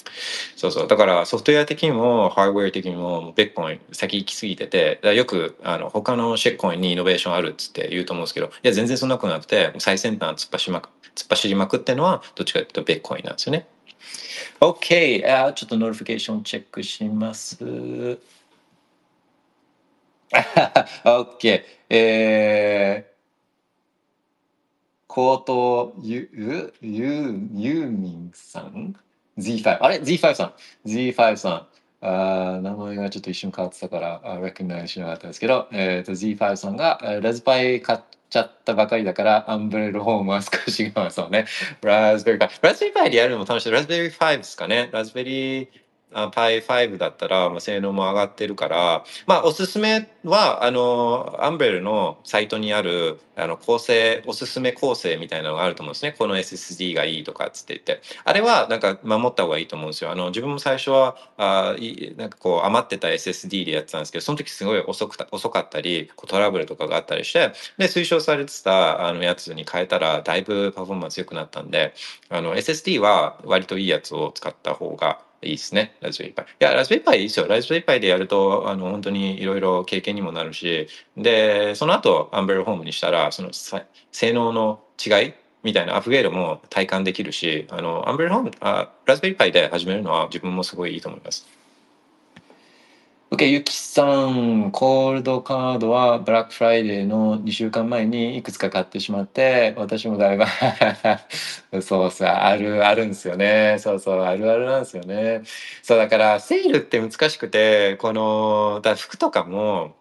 [0.57, 0.89] そうそう。
[0.89, 13.67] だからソフトウェア的にもハードウェア的にもビットコイン先行き過ぎてて、よくあの他の shitcoin にイノベーションあるっつって言うと思うんですけど、いや全然そんなことなくて、最先端突っ走りまく突っ走りまくってのはどっちかというとビットコインなんですよね。
[14.61, 15.49] OK!
[15.49, 17.63] あちょっと notification チェックします。
[21.05, 21.63] OK!
[21.91, 23.16] えー
[25.17, 28.95] コートユユユユーミンさん
[29.39, 29.79] ?Z5。
[29.81, 30.53] あれ ?Z5 さん。
[30.87, 31.67] Z5 さ
[32.03, 32.07] ん。
[32.07, 41.47] あ名前がちょっと一瞬変わってたから、あ recognize しなかったですけど、えーと、Z5 さんが、ラズパイ買っちゃったばかりだから、 Umbrel Home は少し我慢そうね。
[41.81, 42.59] ラズベリーパイ。
[42.61, 43.71] ラズベリーパイでやるのも楽しい。
[43.71, 44.91] ラズベリー5ですかね。
[44.93, 45.69] ラズベリー
[46.13, 56.15] Pi5 だったら、まあ、性能も上がってるから、まあ、おすすめは、あの、 Umbrel のサイトにある、あの、構成、おすすめ構成みたいなのがあると思うんですね。
[56.17, 58.01] この SSD がいいとかっつって言って。
[58.25, 60.11] あれは、なんか、守った方がいいと思うんですよ。
[60.13, 71.95] あの、自分も最初は、あいなんかこう、余ってた SSD でやってたんですけど、その時すごい遅くた遅かったり、トラブルとかがあったりして、で、推奨されてた、あの、やつに変えたら、だいぶパフォーマンス良くなったんで、
[72.31, 75.97] あの、SSD は割といいやつを使った方が、いいですね。
[76.01, 76.45] ラズベリーパイ。
[76.47, 77.47] いや、ラズベリーパイいいですよ。
[77.49, 91.47] ラズベリーパイでやると、あの、本当にいろいろ経験にもなるし、で、その後、アンベルホームにしたら、その性能の違いみたいなアップグレードも体感できるし、あの、アンベルホーム、あラズベリーパイで始めるのは自分もすごいいいと思います。
[93.31, 100.45] OK、ゆきさん、コールドカードはブラックフライデーの2週間前にいくつか買ってしまって、私もだいぶ
[101.83, 103.79] そうそう、ある、あるんですよね。
[103.81, 105.43] そうそう、あるあるなんですよね。
[105.83, 109.97] そう、だから、セールって難しくて、この、だ服とかも、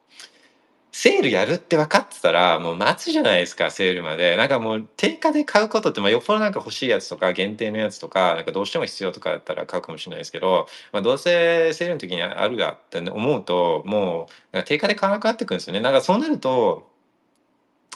[0.97, 4.37] セールやるって分かってたら、もう待つじゃないですか、セールまで。
[4.37, 15.81] なんかもう定価で買うことって、まあ、よっぽどなんか欲しいやつとか、限定のやつとか、なんかどうしても必要とかだったら買うかもしれないですけど、まあ、どうせセールの時にあるがって思うと、もう、定価で買わなくなってくるんですよね。
[15.81, 16.89] なんかそうなると、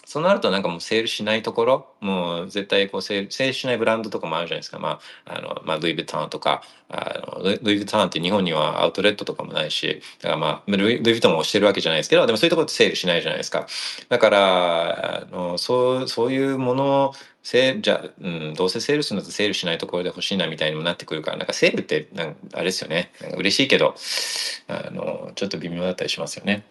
[0.09, 4.79] そうなるとなんかもうセールしないところ、もう絶対こうセール、セールしないブランドとかもあるじゃないですか。
[4.79, 13.67] まあ、あの、まあ、ルイ・ヴィトンとか、あのルイ・ヴィトンって日本にはアウトレットとかもないし、だからまあ、ルイ・ヴィトンもしてるわけじゃないですけど、でもそういうところってセールしないじゃないですか。
[14.09, 23.11] だから、あのそう、そういうものを、セールじゃうん、どうせセールするのとセールしないところで欲しいなみたいにもなってくるから、なんかセールってなんあれですよね。
[23.37, 23.93] 嬉しいけど、
[24.67, 26.63] あの、ちょっと微妙だったりしますよね。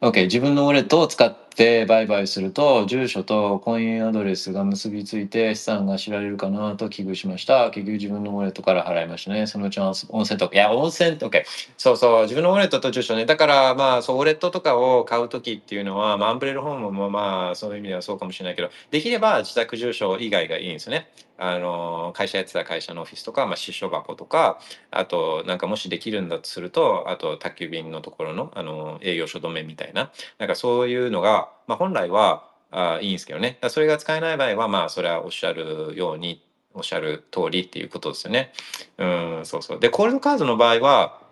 [0.00, 7.70] OK、自分のウォレットを使って売買すると、住所とコインアドレスが結びついて資産が知られるかなと危惧しました。
[7.70, 9.46] 結局自分のウォレットから払いましたね。
[9.46, 10.54] そのうち温泉とか。
[10.54, 11.44] いや、温泉、OK。
[11.78, 13.24] そうそう、自分のウォレットと住所ね。
[13.24, 21.10] だから、まあ、そう、ウォレットとかを買うときっていうのは、まあ、アンブレルホームもまあ、そういう意味ではそうかもしれないけど、できれば自宅住所以外がいいんですね。
[21.38, 24.58] あの会社やってた会社のオフィスとか、まあ、支所箱とか
[24.90, 36.42] あとなんかもしできるんだとするとあと宅急便のところのあの営業所止めみたいななんかそういうのが、まあ、本来はあいいんですけどねそれが使えない場合はまあそれはおっしゃるように
[36.74, 38.52] おっしゃる通りっていうことですよね。
[38.98, 41.26] うんそうそうでコールドカードの場合は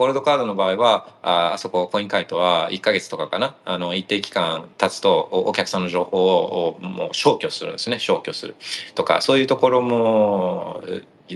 [0.00, 3.54] コールドカードの場合は、ああそこ、コインカイトは1ヶ月とかかな。
[3.66, 7.98] あの、一定期間経つとお、お客さんの情報をもう消去するんですね。
[7.98, 8.56] 消去する。
[8.94, 10.82] とか、そういうところも、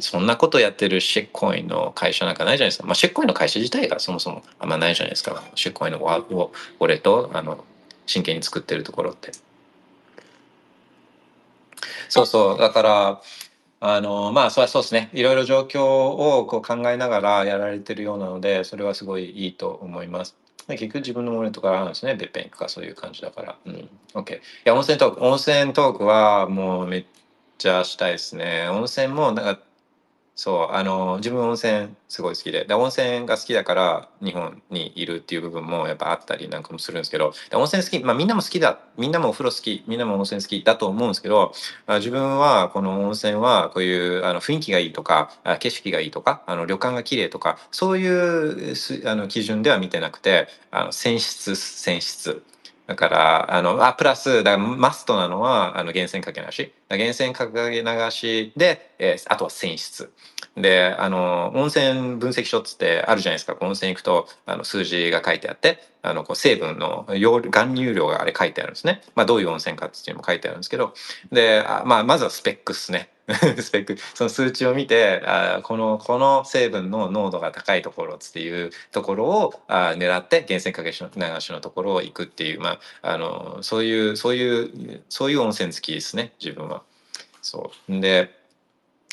[0.03, 2.87] そんなことやってるシェッコインの会社なんかないじゃないですか。
[2.87, 5.43] まあ、シェッコインの会社自体がそもそもあんまないじゃないですか。
[5.55, 7.65] シェッコインのウォレットあの、
[8.07, 9.33] 真剣に作ってるところって。
[12.09, 12.59] そうそう。
[12.59, 13.23] だから、
[13.87, 20.35] あのまあそれはそうですねいろいろ状況をこう考えながらやられてるようなのでそれはすごいいいと思います。
[20.67, 23.57] 結局自分のものとかあるんですね別編とかそういう感じだから。
[23.67, 23.91] うん。
[24.15, 24.37] OK。
[24.37, 27.05] いや温泉トーク温泉トークはもうめっ
[27.59, 28.69] ちゃしたいですね。
[28.71, 29.61] 温泉もなんか
[30.37, 41.53] そう、あの、自分温泉すごい好きで、で、温泉が好きだから日本にいるっていう部分もやっぱあったりなんかもするんですけど、で温泉好き、まあみんなも好きだ、みんなもお風呂好き、みんなも温泉好きだと思うんですけど、
[41.87, 45.31] まあ、自分はこの温泉はこういうあの雰囲気がいいとか、
[45.61, 48.75] 景色がいいとか、あの旅館が綺麗とか、そういう
[49.07, 52.43] あの基準では見てなくて、あの泉質、泉質。
[52.87, 56.73] だから、あの、あ、プラス、だマストなのは、あの、源泉かけ流し。
[56.91, 60.13] 源泉かけ流しで、えー、あとは泉質。
[60.57, 63.57] で、あの、温泉分析書ってあるじゃないですか。
[63.61, 69.01] 温泉行くと、あの、数字が書いてあって、あの、こう成分の含入量があれ書いてあるんですね。
[69.15, 70.93] まあ、どういう温泉かっていうのも書いてあるんですけど、
[71.33, 73.09] で、あまあ、まずはスペックっすね。
[73.59, 86.83] スペックその数値を見てあこのこの成分の濃度が高いところっていうところをあ狙って源泉かけ流しのところを行くっていう、まあ、あのそういうそういうそういう温泉付きですね自分は。
[87.41, 88.44] そうで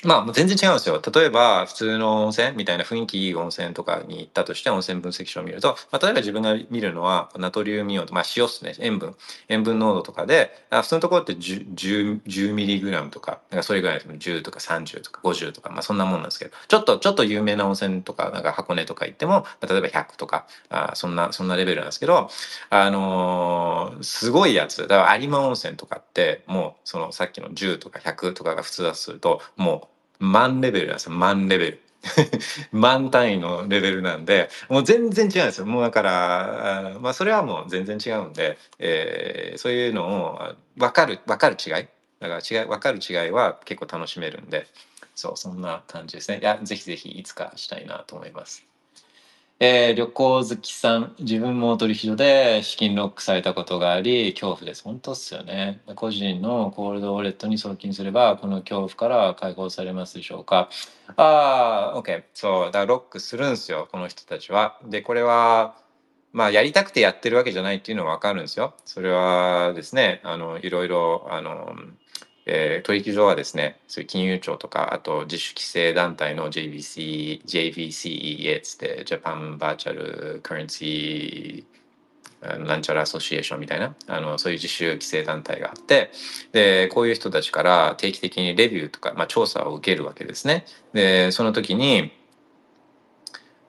[0.03, 0.99] まあ全然違うんですよ。
[1.13, 9.15] 例えば普通の温泉みたいな雰囲気いい温泉とかに行ったとして温泉分析書を見ると、まあ、例えば自分が見るのはナトリウムイオンと、まあ、塩っすね、塩分、
[9.47, 22.29] 塩分濃度とかで、あ普通のところって 10, 10, ミリグラムとか、なんかそれぐらいです10とか30とか50とか、まあそんなもんなんですけど、ちょっと、ちょっと有名な温泉とか、なんか箱根とか行っても、例えば100とか、あそんな、そんなレベルなんですけど、
[22.71, 29.90] あのー、すごいやつ、だから有馬温泉とかって、もうそのさっきの10とか100とかが普通だとすると、もう
[30.22, 31.11] 万レベルなんですよ。
[31.11, 31.82] 万レベル。
[32.72, 35.65] 万単位のレベルなんでもう全然違うんですよ。
[35.67, 41.88] もうだからまあそれはもう全然違うんで、えー、そういうのを分かる分かる違い。
[42.19, 44.67] だから違い分かる違いは結構楽しめるんで。
[45.13, 46.39] そうそんな感じですね。
[46.39, 48.70] いやぜひぜひいつかしたいなと思います。
[49.64, 54.84] えー、旅行好きさん、自分も取引所で資金ロックされたことがあり、恐怖です。
[54.84, 55.84] 本当っすよね。
[55.93, 60.72] 個人のコールドウォレットに送金すれば、この恐怖から解放されますでしょうか。
[61.16, 62.24] ああ、OK。
[62.34, 62.66] そう。
[62.66, 64.80] だからロックするんすよ、この人たちは。
[64.84, 65.76] で、これは、
[66.34, 68.74] まあ、やりたくてやってるわけじゃないっていうのはわかるんですよ。
[68.86, 71.76] それはですね、あの、いろいろ、あの、
[72.54, 86.12] えー、取引所はですね、そういう金融庁とか、あと自主規制団体の JVC、JVCEA つって、ジャパンバーチャルカレンシーなんちゃらアソシエーションみたいな、あの、そういう自主規制団体があって、
[86.52, 90.66] で、こういう人たちから定期的にレビューとか、まあ、調査を受けるわけですね。
[90.91, 92.12] で、その時に、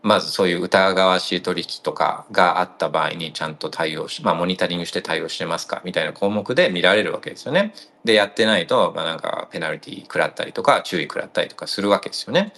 [0.03, 7.75] まずそういう疑わしい取引とかがあった場合にちゃんと対応し、まあモニタリングして対応してますかみたいな項目で見られるわけですよね。
[8.05, 12.53] で、やってないと、まあなんかペナルティ食らったりとか注意食らったりとかするわけですよね。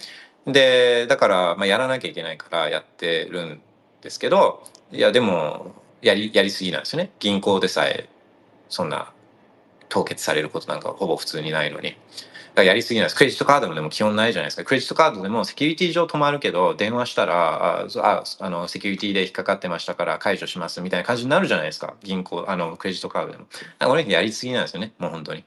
[0.47, 3.61] で、だから、まあやらなきゃいけないからやってるん
[4.01, 8.07] ですけど、いやでも、やりやりすぎなんですよね銀行でさえ
[8.69, 9.11] そんな
[9.89, 11.97] 凍結されることなんかほぼ普通にないのに。
[12.55, 13.17] だからやりすぎなんです。
[13.17, 14.63] クレジットカードでも基本ないじゃないですか。
[14.63, 21.95] クレジットカードでもセキュリティ上止まるけど、電話したら、あ、あの、セキュリティで引っかかってましたから解除しますみたいな感じになるじゃないですか。
[22.01, 23.45] 銀行、あの、クレジットカードでも。
[23.45, 24.93] だからこれやりすぎなんですよね。
[24.99, 25.43] もう本当に。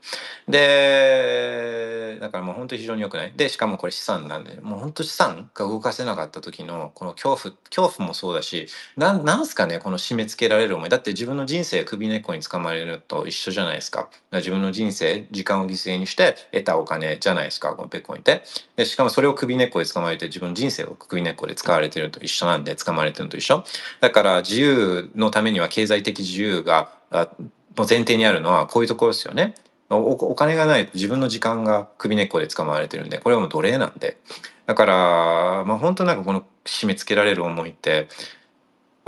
[0.49, 3.33] で、だからもう本当に非常に良くない。
[3.37, 10.89] で、しかもこれ資産なんで、もう本当資産が動かせなかった時のこの恐怖、恐怖もそうだし、なん、なんすかね、この締め付けられる思い。
[10.89, 13.99] だって自分の人生首根っこにつかまれると一緒じゃないですか。
[13.99, 18.43] か自分の人生、時間を犠牲にして得たお金じゃないですか、このベッコインって。
[18.77, 23.65] で、しかもそれを首根っこで掴まれて自分の人生を首根っこで使われてるのと一緒なんで、掴まれてるのと一緒。
[24.01, 27.29] だから自由のためには経済的自由が、あ
[27.77, 29.55] もう前提にあるのはこういうところですよね。
[29.91, 34.19] おお金がないと自分の時間が首根っこで捕まわれてるんでこれはもう奴隷なんで
[34.67, 38.09] だからまあ本当なんかこの締め付けられる思いって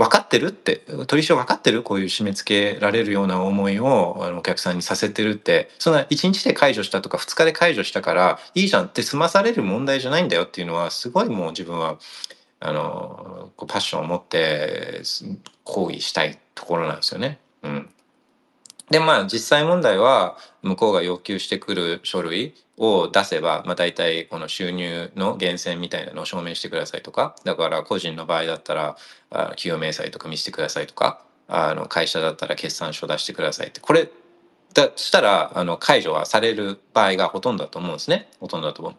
[0.01, 0.77] 分かってるって
[1.07, 1.83] 取り証分かってる？
[1.83, 5.69] こういう締め付けられるような思いをあのお客さんにさせてるって。
[5.79, 11.99] そんな1日で解除したとか2日で解除したからいいじゃんって済まされる問題じゃないんだよっていうのはすごいもう自分は
[12.61, 15.03] あのこうパッションを持って
[15.65, 17.39] 抗議したいところなんですよね。
[17.63, 17.91] うん。
[18.91, 28.97] でまあ実際問題は向こうが要求してくる書類を出せば、まあ、大体この収入の源泉みたいなのを証明してくださいとかだから個人の場合だったら
[29.29, 34.11] あ給与明細とか見せてくださいとかあの会社だったら決算書出してくださいってこれ
[34.73, 38.95] だしたらあの解除はされる場合がほとんどだと思うんですねほとんどだと思う。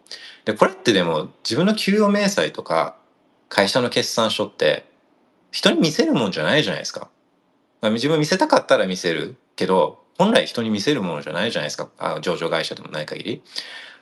[0.45, 2.97] でこれってでも自分の給与明細とか
[3.49, 4.85] 会社の決算書って
[5.49, 7.09] 人に見せるもんじゃないじゃないですか。
[7.81, 11.89] 自分見せたかったら見せるけど本来人に見せるものじゃないじゃないですか。
[11.97, 13.41] あ上場会社でもない限り。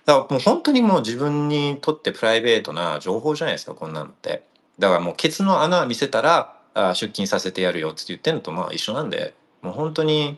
[0.05, 4.43] だからもう本当にもう自分にとってプライベートな情報じゃないですかこんなのって。
[4.79, 9.33] だからもうケツの穴見せたらあ出勤させてやるよって言ってんのとまあ一緒なんで。
[9.61, 10.37] もう本当に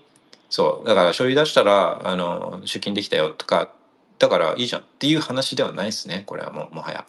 [0.52, 0.88] そう。
[0.88, 3.72] だから書類出したらあの出勤できたよとか
[4.20, 6.22] だからいいじゃんっていう話ではないですね。
[6.28, 7.08] これはもうもはや。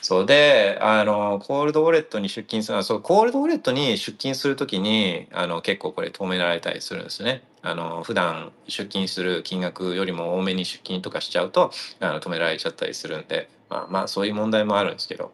[0.00, 7.42] そうであのコールドウォレットに出勤するのはそうコールドウォレットに出勤する時にあの結構これ止められたりするんですね。
[7.62, 15.32] あの普段出勤する金額よりも多めに出勤とかしちゃうとあの止められちゃったりするんでまあまあそういう問題もあるんですけど。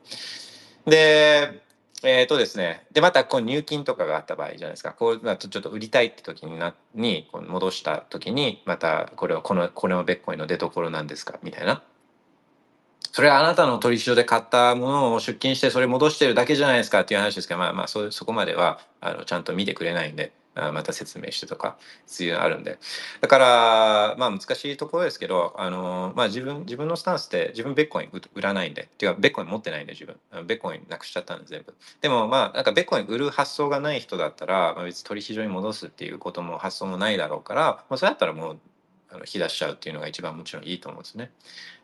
[0.87, 1.63] で
[2.07, 2.85] えっ、ー、とですね。
[2.93, 4.93] でまたこう入金とかがあった場合じゃないですか。
[4.93, 11.39] こう、まあ、ちょっと売りたいって時になにこう戻した時にまたこれはこのこれはベッコインの出所なんですか？
[11.43, 11.83] みたいな。
[13.11, 17.01] それはあなたの取引所で買ったものを出金してそれ戻してるだけじゃないですか？
[17.01, 20.33] っていう話ですけどまあまあそそこまではあのちゃんと見てくれないんで。
[20.55, 21.77] また説明してとか
[22.07, 22.79] 必要あるんで。
[23.21, 28.83] だからまあ難しいところですけどあの、まあ、自分自分のスタンスって自分ベッコイン売らないんで。
[28.85, 30.17] っていうかベッコイン持ってないんで自分。
[30.47, 31.75] ベッコインなくしちゃったんで全部。
[32.01, 38.59] でもまあなんかベッコイン売る発想がない人だったら、まあ、別に取引所に戻すっていうことも発想もないだろうから、まあ、それだったらもう
[39.15, 41.31] あの引き出しちゃうっていうのが一番もちろんいいと思うんですね。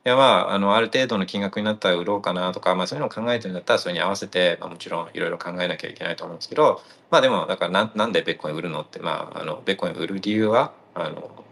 [0.04, 11.44] いやまああのある程度の金額になったら売ろうかなとか、まあ、そういうのを考えてるんだったらそれに合わせて、まあ、もちろんいろいろ考えなきゃいけないと思うんですけどまあでもだからなんなんでベッコイン売るのってまああのベッコイン売る理由はあの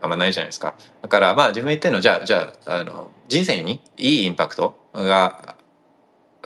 [0.00, 0.74] あんまないじゃないですか。
[1.02, 5.56] だからまあ自分言ってるのじゃあじゃああの人生にいいインパクトが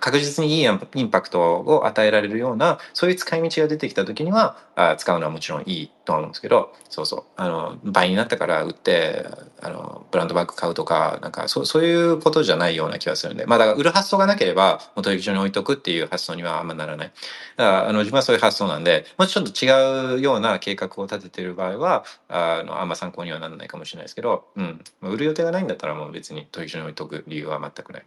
[0.03, 7.25] 確実にいいインパクトを与えられるようなそういう使い道が出てきた時にはあ使うのはもちろんいいとは思うんですけどそうそう。
[7.37, 9.25] あの倍になったから売って
[9.63, 13.47] あのブランドバッグ買うとかなんかそそういうことじゃないような気がするんで。
[13.47, 17.13] まあだから売る発想がなければもう取引所に置いとくっていう発想にはあんまならない。
[17.57, 28.05] だからあの自分はそういう発想なんでもうちょっと違うような計画を立ててる場合はあのあんま参考にはならないかもしれないですけど、うん、売る予定がないんだったらもう別に取引所に置いとく理由は全くない。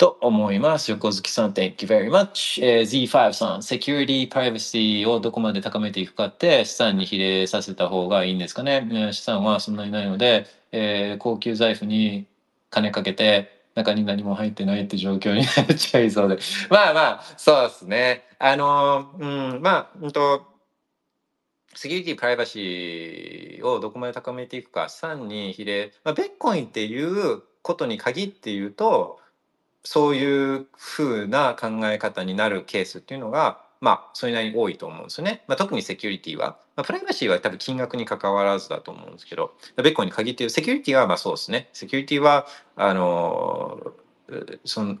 [0.00, 0.90] と思います。
[0.92, 3.06] 横月さん、Thank you very much、えー。
[3.06, 9.10] Z5 さん、セキュリティ、プライバシーをどこまで高めていくかって資産に比例させた方がいいんですかね。
[9.12, 12.26] 資産はそんなにないので、えー、高級財布に
[12.70, 16.38] 金かけて中に何も入ってないって状況になっちゃいそうで。
[16.70, 18.24] まあまあ、そうですね。
[18.38, 20.46] あの、うん、まあ、うんと、
[21.74, 29.20] セキュリティ、プライバシーをどこまで高めていくか、資産に比例、まあ、ベッコインっていうことに限って言うと、
[29.84, 35.42] そういう風な考え方になるケースっていうのがまあそれなりに多いと思うんですよね。
[35.46, 41.70] まあ、特にセキュリティは、まあ、プライバシーは多分金額に関わらずだと思うんですけどベッコイに限ってるセキュリティはまあそうですね。
[41.72, 43.94] セキュリティはあの
[44.64, 44.96] その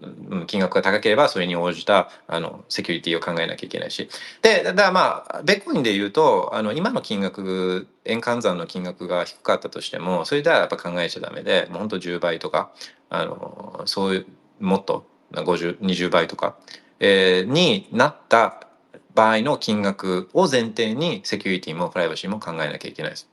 [0.46, 4.08] 金額が高ければそれに応じたあのセキュリティを考えなきゃいけないし。
[4.42, 12.72] でだからまあベッコインで言うとあの今の金額円換算の金額が低かったとしてもそれではやっぱ考えちゃダメでもうほんと10倍とか
[13.10, 14.26] あのそういう
[14.60, 16.56] もっと50 20倍とか、
[16.98, 18.68] えー、になった
[19.14, 23.28] 場合の金額を前提にセキュリティもプライバシーも考えなきゃいけないです。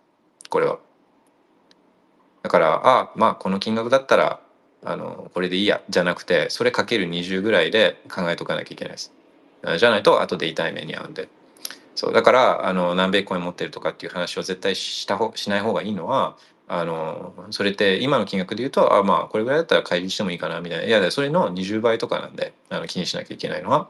[0.49, 0.79] これは。
[2.43, 4.39] だから、あまあこの金額だったら
[4.83, 9.13] あのこれでいいやじゃなくてそれかける20ぐらいで考えとかなきゃいけないです。
[9.77, 11.29] じゃないと後で痛い目に遭うんで。
[11.95, 16.37] そうだからあの何米コイン持ってるとかっていう話を絶対したほしない方がいいのは
[16.69, 23.89] あのそれって今の金額で言うとあまあこれぐらいだったら会議してもいいかなみたいないやそれの20倍とかなんであの気にしなきゃいけないのは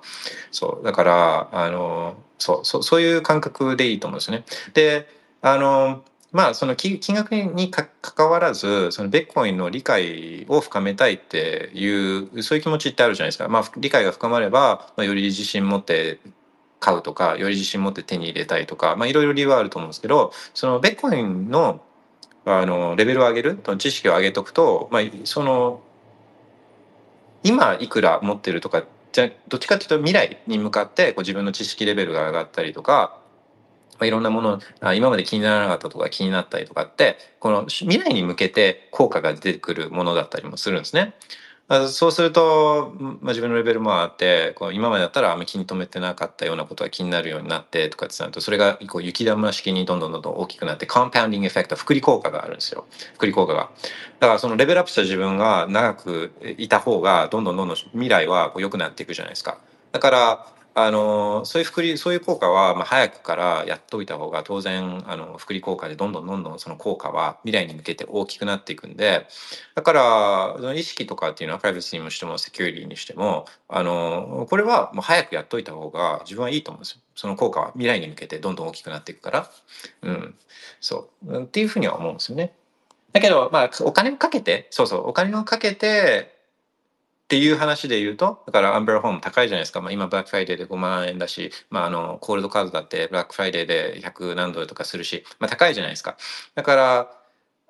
[0.52, 4.46] そうだからあのそうそうそういう感覚でいいと思うんですね。
[4.74, 5.10] で
[5.42, 13.48] あのまあその金額にかかわらずそのベッコインの理解を深めたいっていうそういう気持ちってあるじゃないですか。
[13.48, 16.20] まあ理解が深まれば、まあ、より自信持って
[16.80, 21.82] 買うとかより自信持って手に入れたいとか、まあ、いろいろ理由はあると思うんですけどそのベッコインの
[22.50, 25.82] あのレベルを上げる知識を上げとくと、まあ、その
[27.44, 33.20] 今いくら持ってるとかじゃどっちかっていうと未来に向かってこう自分の知識レベルが上がったりとか、
[34.00, 41.16] まあ、いろんなものあ今まで気にならなかったとか気になったりとかってこの未来に向けて効果が出てくるものだったりもするんですね。
[41.90, 52.86] そうすると、まあ、自分のレベルもあってこう今までだったらあんまり気に留めてなかったようなことが気になるようになってとかってなるとそれがこう雪玉式にどんどんどんどん大きくなってコンパウンディングエフェクト福利効果があるんですよ。
[53.16, 53.70] 福利効果が。
[54.22, 59.58] だからそのレベルアップした自分が長くいた方がどんどんどんどん未来はこう良くなっていくじゃないですか。
[59.92, 60.48] だから
[60.80, 69.26] あのそういう福利そういう効果は、まあ、早くからやっておいた方が当然あの福利効果でどんどんどんどんその効果は未来に向けて大きくなっていくんで
[69.74, 77.02] だからその意識とかっていうのはプライバシーにしてもセキュリティにしてもあのこれはもう早くやっといた方が自分はいいと思うんですよ。
[77.16, 79.52] その効果は未来に向けてどんどん大きくなっていくから。
[80.04, 80.36] うん、
[80.80, 82.54] そうっていうふうには思うんですよね。
[83.14, 86.37] だけど、まあ、お金をかけて、そうそう、お金をかけて、
[87.28, 89.82] っていう話で言うと、だから Umbrel Home 高いじゃないですか。
[89.82, 96.16] まあ、今、ブラックフライデーで5万円だし、まあ、あの、 Coldcard だってブラックフライデーで100何ドルとかするし、まあ、高いじゃないですか。
[96.56, 97.18] だから、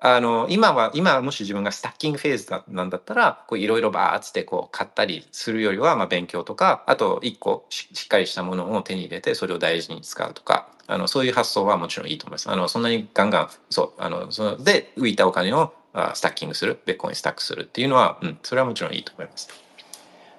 [0.00, 12.48] あの、今は、今もし自分が stacking フェーズなんだったら、こういろいろバーッつってこう買ったりするよりは、まあ勉強とか、あと一個しっかりしたものを手に入れて、それを大事に使うとか、あの、そういう発想はもちろんいいと思います。
[12.48, 15.74] あの、そんなにガンガン、そう、あの、そので浮いたお金を
[16.14, 19.48] stacking する、ビットコイン stack するっていうのは、うん、それはもちろんいいと思います。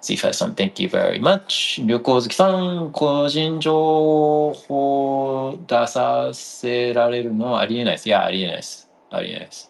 [0.01, 1.85] シーファイさん、Thank you very much.
[1.85, 8.07] 旅行好きさん、個人情報出させられるのはありえないです。
[8.07, 8.89] いや、ありえないです。
[9.09, 9.68] ありえないです。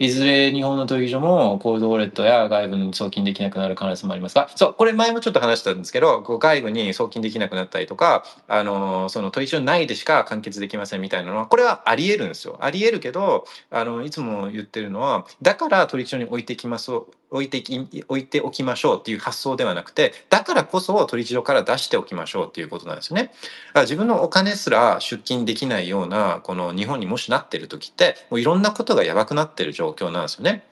[0.00, 12.56] いずれ日本の取引所もコールドウォレットや外部に送金できなくなる可能性もありますが、そう、これ前もちょっと話したんですけど、外部に送金できなくなったりとか、あの、その取引所内でしか完結できませんみたいなのは、これはあり得るんですよ。
[12.60, 16.90] あり得るけど、あの、いつも言ってるのは、だから取引所に置いてきます
[17.30, 17.78] 置いてき
[18.08, 23.32] 置いておきましょうっていう発想ではなくてだからこそ取引所から出しておきましょうっていうことなんですよね。
[23.74, 30.64] 自分のお金すら出金できないようなこの日本にもしなってる時ってもういろんなことがやばくなってる状況なんですよね。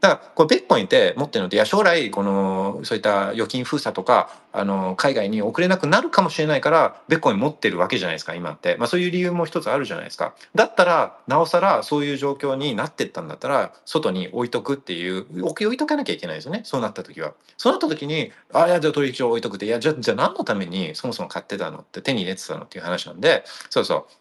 [0.00, 10.34] だからこれベッコインって持ってるのでいや将来このそういった預金封鎖とかあの海外に送れなくなるかもしれないからベッコイン持ってるわけじゃないですか今って、まあ、そういう理由も一つあるじゃないですか。
[10.54, 16.62] だったらなおさらそういう状況になってったんだったら外に置いとくっていう置いとかなきゃいけないですよね。
[16.64, 17.34] そうなった時は。
[17.56, 24.19] そうなった時にあいやじゃあ取引所置いとくっていやじゃあじゃあ何のためにそもそも買ってたのって手に入れてたのっていう話なんでそうそう。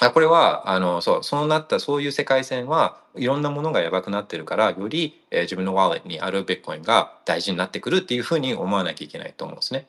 [0.00, 9.86] あこれはあのそうそうなったそういう世界線はいろんなものがやばくなってるからより、えー、自分のワーレットにあるビットコインが大事になってくるっていうふうに思わなきゃいけないと思うんですね。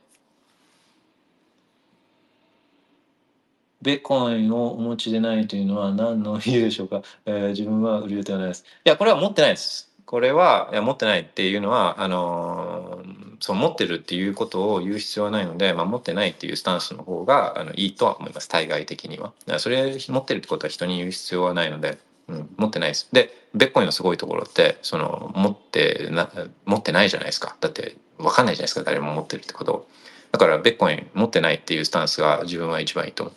[3.82, 8.66] ビットコインをお持ちでないというのは何の理由でしょうか、えー、自分は売る予定はないです。
[8.86, 9.91] いや、これは持ってないです。
[10.12, 13.02] これはいや持ってないっていうのはあの
[13.40, 19.32] そう持ってるっていうことを言う必要はないので、まあ、持ってないっていうスタンスの方があのいいとは思います対外的には。
[19.58, 21.98] それ持ってるってことは人に言う必要はないので、
[22.28, 23.08] うん、持ってないです。
[23.14, 26.30] でベッコインのすごいところってその持ってな
[26.66, 29.88] 持ってないじゃないですかだって分かんないじゃないですか誰も持ってるってこと
[30.34, 33.36] だからベッコイン持ってないっていうスタンスが自分は一番いいと思う。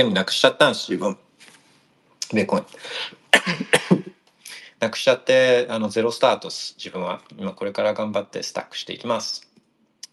[0.00, 1.18] 全部なくしちゃったんです自分。
[2.32, 2.66] ベーコン
[4.80, 7.20] なくしちゃってあのゼロスタートす自分は。
[7.36, 9.46] 今これから頑張ってスタックしていきます。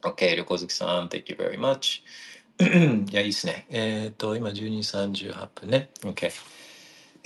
[0.02, 2.02] OK 旅行好きさん Thank you very much
[3.10, 3.66] いやいいっすね。
[3.70, 5.90] えっ、ー、と今12時38分ね。
[6.02, 6.32] OK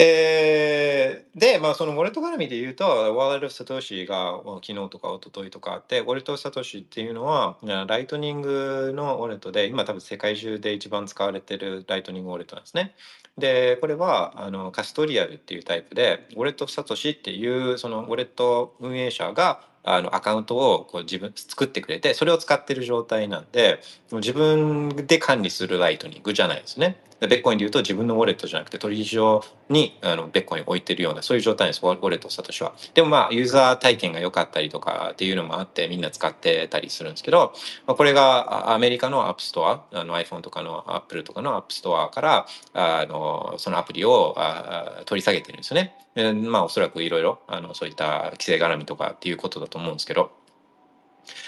[0.04, 12.95] えー、で、まあ、そのウォレット絡みで言うと、ワールドサトシが昨日とか一昨日とかあって、ウォレットサトシっていうのは、ライトニングのウォレットで、今多分世界中で一番使われてるライトニングウォレットなんですね。
[13.38, 23.82] で、これはあの custodial っていうタイプで、 Wallet of Satoshi っていうそのウォレット運営者があのアカウントをこう自分作ってくれてそれを使ってる状態なんで
[24.12, 26.97] 自分で管理するライトニングじゃないですね。
[27.22, 32.74] でビットコインで言うと自分のウォレットじゃなくて取引所にあのビットコイン置いてるようなそういう状態です Wallet of Satoshi は。
[32.96, 37.54] でもまあユーザー体験が良かったりとかっていうのもあってみんな使ってたりするんですけど、
[37.86, 45.96] まあ、これがアメリカのアップストアあの iPhone とかの Apple とかのアップストアからあのそのアプリをあ取り下げてるんですよね。
[46.16, 47.40] まあおそらくいろいろ
[47.74, 50.41] そういった規制絡みとかっていうことだと思うんですけど。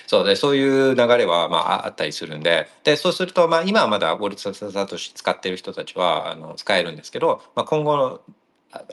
[0.07, 2.67] そうでそういう流れはまああったりするんで。
[2.83, 8.21] でそうするとまあ今はまだ Wallet of Satoshi 使ってる人たちはあの使えるんですけど、まあ、今後の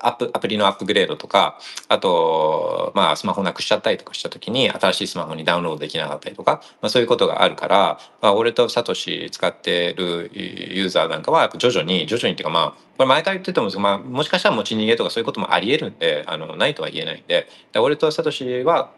[0.00, 1.58] アップアプリのアップグレードとか
[1.88, 17.48] あとまあスマホなくしちゃったりとかした時に新しいスマホにダウンロードできなかったりとか、まあ、そういうことがあるから、まあ、 Wallet of Satoshi 使ってるユーザーなんかは徐々に徐々にっていうかまあこれ前から言ってても、まあ、もしかしたら持ち逃げとかそういうこともありえるんであのないとは言えないんで。
[17.76, 18.90] 俺とサトシは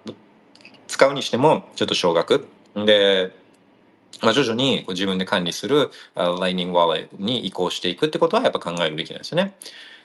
[0.93, 3.35] 使うにしてもちょっと少額で、
[4.21, 9.55] まあ、徐々に自分で管理する Lightning Wallet に移行していくってことはやっぱ考えるべきなんですよね。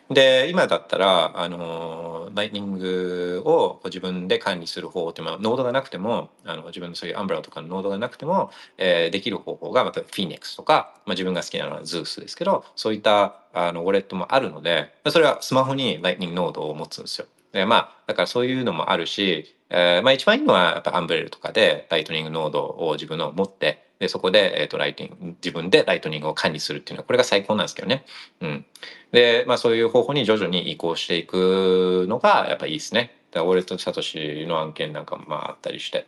[0.09, 17.27] で今だったらあのライティングを自分で管理する方法ってまあノードがなくてもあの自分のそういうアンブラとかのノードがなくても、えー、できる方法がまたフィニックスとか、まあ、自分が好きなのはズースですけどそういったあのウォレットもあるのでそれはスマホにライティングノードを持つんですよ。
[17.51, 28.05] でまあだからそういうのもあるし、えーまあ、一番いいのはやっぱアンブレルとかでライトニングノードを自分の持ってでそこで、えーと、ライトニング自分でライトニングを管理するっていうのはこれが最高なんですけどね。
[28.41, 28.65] うん、
[29.11, 33.13] で、まあ、そういう方法に徐々に移行していくのがやっぱいいですね。
[33.35, 36.07] Wallet of Satoshi の案件なんかもまああったりして。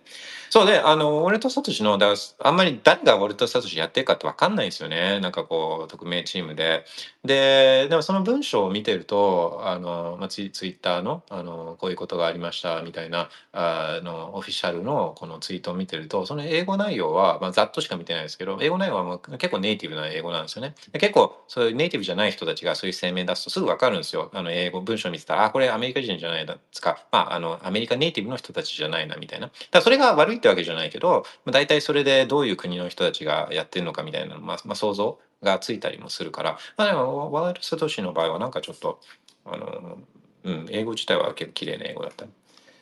[0.50, 5.20] そうで、あの、 Wallet of Satoshi の、だあんまり誰が Wallet of Satoshi やってるかって分かんないんですよね。
[5.20, 6.86] なんかこう、匿名チームで。
[7.24, 20.74] で、でもその文章を見てると、あの、まあ、ツイツイッターの、あの、こういうことがありましたみたいな、あの、オフィシャルのこのツイートを見てると、その英語内容は、まあ、ざっとしか見てないですけど、英語内容はもう結構ネイティブな英語なんですよね。
[20.94, 24.32] 結構、そういうネイティブじゃない人たちがそういう声明出すとすぐ分かるんですよ。
[24.34, 27.06] あの、英語、文章見てたら、あ、これアメリカ人じゃないですか。
[27.12, 29.52] まあ、あの、アメリカネイティブの人たちじゃないなみたいな。
[29.72, 39.00] だそれが悪いってわけじゃないけど、まあ、大体それでどういう国の人たちがやってるのかみたいな、まあ、まあ、想像がついたりもするから、まあ、でもワールド・サトシの場合はなんかちょっと
[39.46, 40.00] あの、
[40.44, 42.26] うん、英語自体は結構綺麗な英語だった。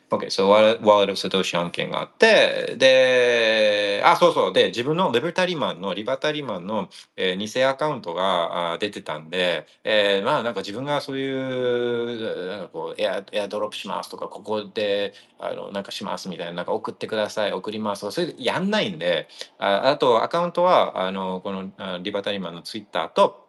[0.10, 6.88] OK、so ワールド・サトシ案件があって、で、あ、そうそう、で、自分のリバタリマンの、リバタリマンの、
[7.18, 19.28] えー、偽アカウントがあ出てたんで、えー、まあなんか自分がそういう、なんかこうエア、エアドロップしますとか、ここで、あの、なんかしますみたいな、なんか送ってください、送りますとか、それやんないんで、
[19.60, 23.47] ああとアカウントは、あの、このリバタリマンのツイッターと、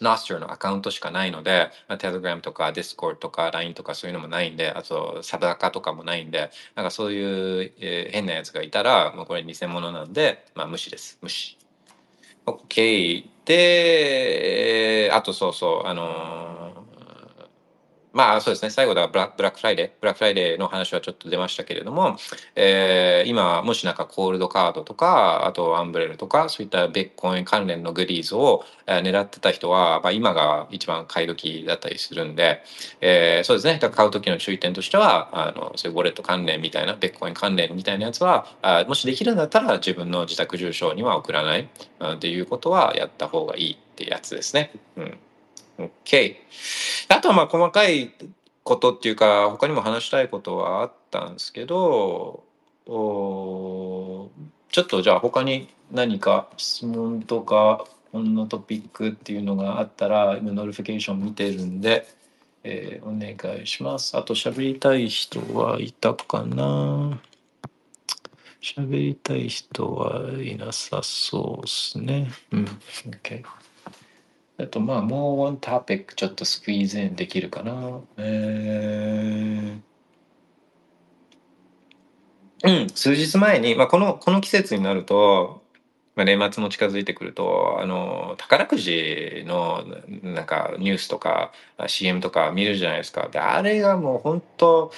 [0.00, 11.18] Nostr のアカウントしかないので、まあ、Telegram とか Discord とか LINE とかそういうのもないんで、あとサブアカとかもないんで、なんかそういう、えー、変なやつがいたら、もうこれ偽物なんで、まあ無視です。
[11.22, 11.58] 無視。
[12.46, 13.24] OK。
[13.44, 16.69] で、あとそうそう、あのー
[18.12, 22.16] まあそうですね、最後だブラブラックフライデー、ブラックフライデーの話はちょっと出ましたけれども、
[22.56, 32.64] えー、今、もしなんか Coldcard とか、あと Umbrel とか、そういったビットコイン関連のグッズを、狙ってた人は、まあ、今が一番買い時だったりするんで、
[33.00, 41.68] えー、そうですね、買う時の注意点としては、あのそういうウォレット関連みたいな、ビットコイン関連みたいなやつは、あもしできるんだったら自分の自宅住所には送らない
[42.04, 44.72] っていうことはやった方がいいってやつですね。
[44.96, 45.18] うん。
[45.84, 46.36] OK。
[47.08, 48.12] あとはまあ細かい
[48.62, 52.44] ことっていうか他にも話したいことはあったんですけど
[52.86, 54.30] お
[54.70, 62.06] ちょっとじゃあ他に何か質問とかこんなトピックっていうのがあったら今 notification 見てるんで、
[62.64, 64.16] えー、お願いします。
[64.16, 67.18] あと喋りたい人はいたかな？
[68.62, 72.30] 喋りたい人はいなさそうですね。
[72.52, 72.64] うん。
[73.22, 73.42] OK。
[74.62, 78.00] あとまあもうワントピックちょっとスクイーズインできるかな。
[78.18, 85.62] えー、うん、数日前に、まあ、このこの季節になると、
[86.14, 89.84] まあ、年末も近づいてくるとあの宝くじの
[90.22, 91.52] なんかニュースとか
[91.86, 93.28] CM とか見るじゃないですか。
[93.30, 94.92] であれがもう本当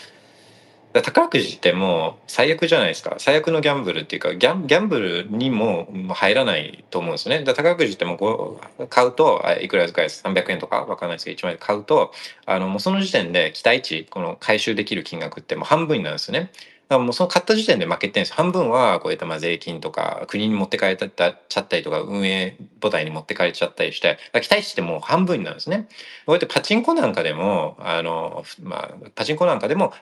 [0.93, 3.15] だ宝くじってもう最悪じゃないですか。
[3.19, 7.45] 最悪のギャンブルっていうかギャンギャンブルにも入らないと思うんですよね。
[7.45, 10.23] だ宝くじってもう買うといくらです。
[10.25, 12.13] 300円とか分かんないですけど1万円買うと
[12.45, 16.51] あのもうその時点で期待値この回収できる金額ってもう半分になるんですよね。
[16.93, 25.89] からもうその買った時点で負けてるんです半分はこういったまあ税金とか国に持って帰っちゃったりとか運営母体に持って帰っちゃったりして期待値ってもう半分になるんですね。
[26.27, 29.93] こうやってパチンコなんかでもあの、まあ、パチンコなんかでも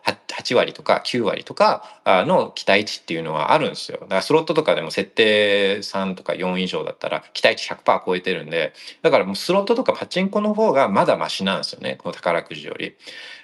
[0.40, 3.98] 8, 割とか9割とかの期待値っていうのはあるんですよ。
[4.00, 8.72] だからスロットとかでも設定3とか4以上だったら期待値100%超えてるんで
[9.02, 12.96] だからもうスロットとかパチンコの方がまだマシなんですよねこの宝くじより。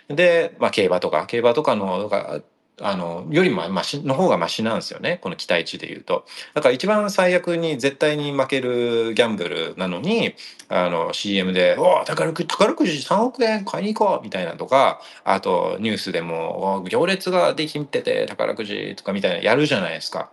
[0.09, 2.40] で、まあ、競馬とか競馬とかのが
[2.83, 10.35] あのよりもマシの方がマシなんですよねこの期待値で言うとだから一番最悪に絶対に負けるギャンブルなのに
[10.68, 20.31] あの CM で「お宝くじ宝くじ3億円買いに行こう」みたいなとかあとニュースでも「行列ができてて宝くじ」とかみたいなやるじゃないですか。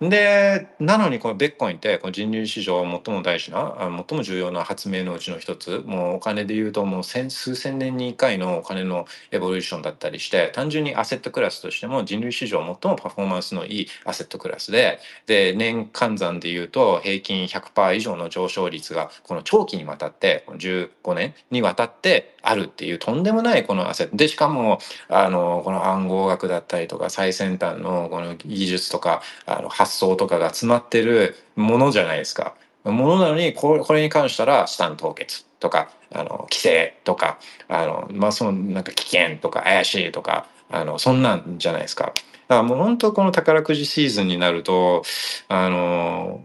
[0.00, 3.74] でなのにこのベッコインってこの人類史上最も大事な
[4.08, 5.82] 最も重要な発明のうちの一つ。
[5.86, 24.16] もうお金で言うともう千数千年に1回のお金のエボリューションだったりして単純にアセットクラスとしても人類史上最もパフォーマンスのいいアセットクラスでで年換算で言うと平均100%以上の上昇率がこの長期にわたって15年にわたってあるっていうとんでもないこのアセット。
[24.16, 24.78] でしかも
[25.08, 32.54] あのこの暗号学だったりとか最先端のこの技術とかあの発発想とかが詰まってるものじゃないですか。
[32.84, 42.04] ものなのにこれに関したら資産凍結とかあの規制とかあの、まあ、そのなんか危険とか怪しいとかあのそんなんじゃないですか。
[42.04, 42.16] だか
[42.48, 45.02] らもう本当この宝くじシーズンになると
[45.48, 46.42] あの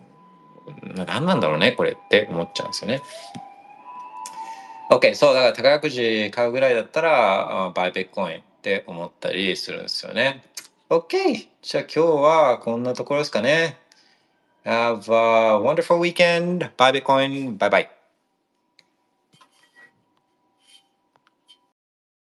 [0.95, 3.01] 何なんだろうねこれって思っちゃうんですよね。
[4.89, 10.43] OK そうだから宝くじ買うぐらいだったらバイベッコインって思ったりするんですよね。
[10.93, 11.49] OK!
[11.63, 13.79] じゃあ今日はこんなところですかね。
[14.63, 16.69] Have a wonderful weekend.
[16.77, 17.57] Bye Bitcoin.
[17.57, 18.02] Bye bye.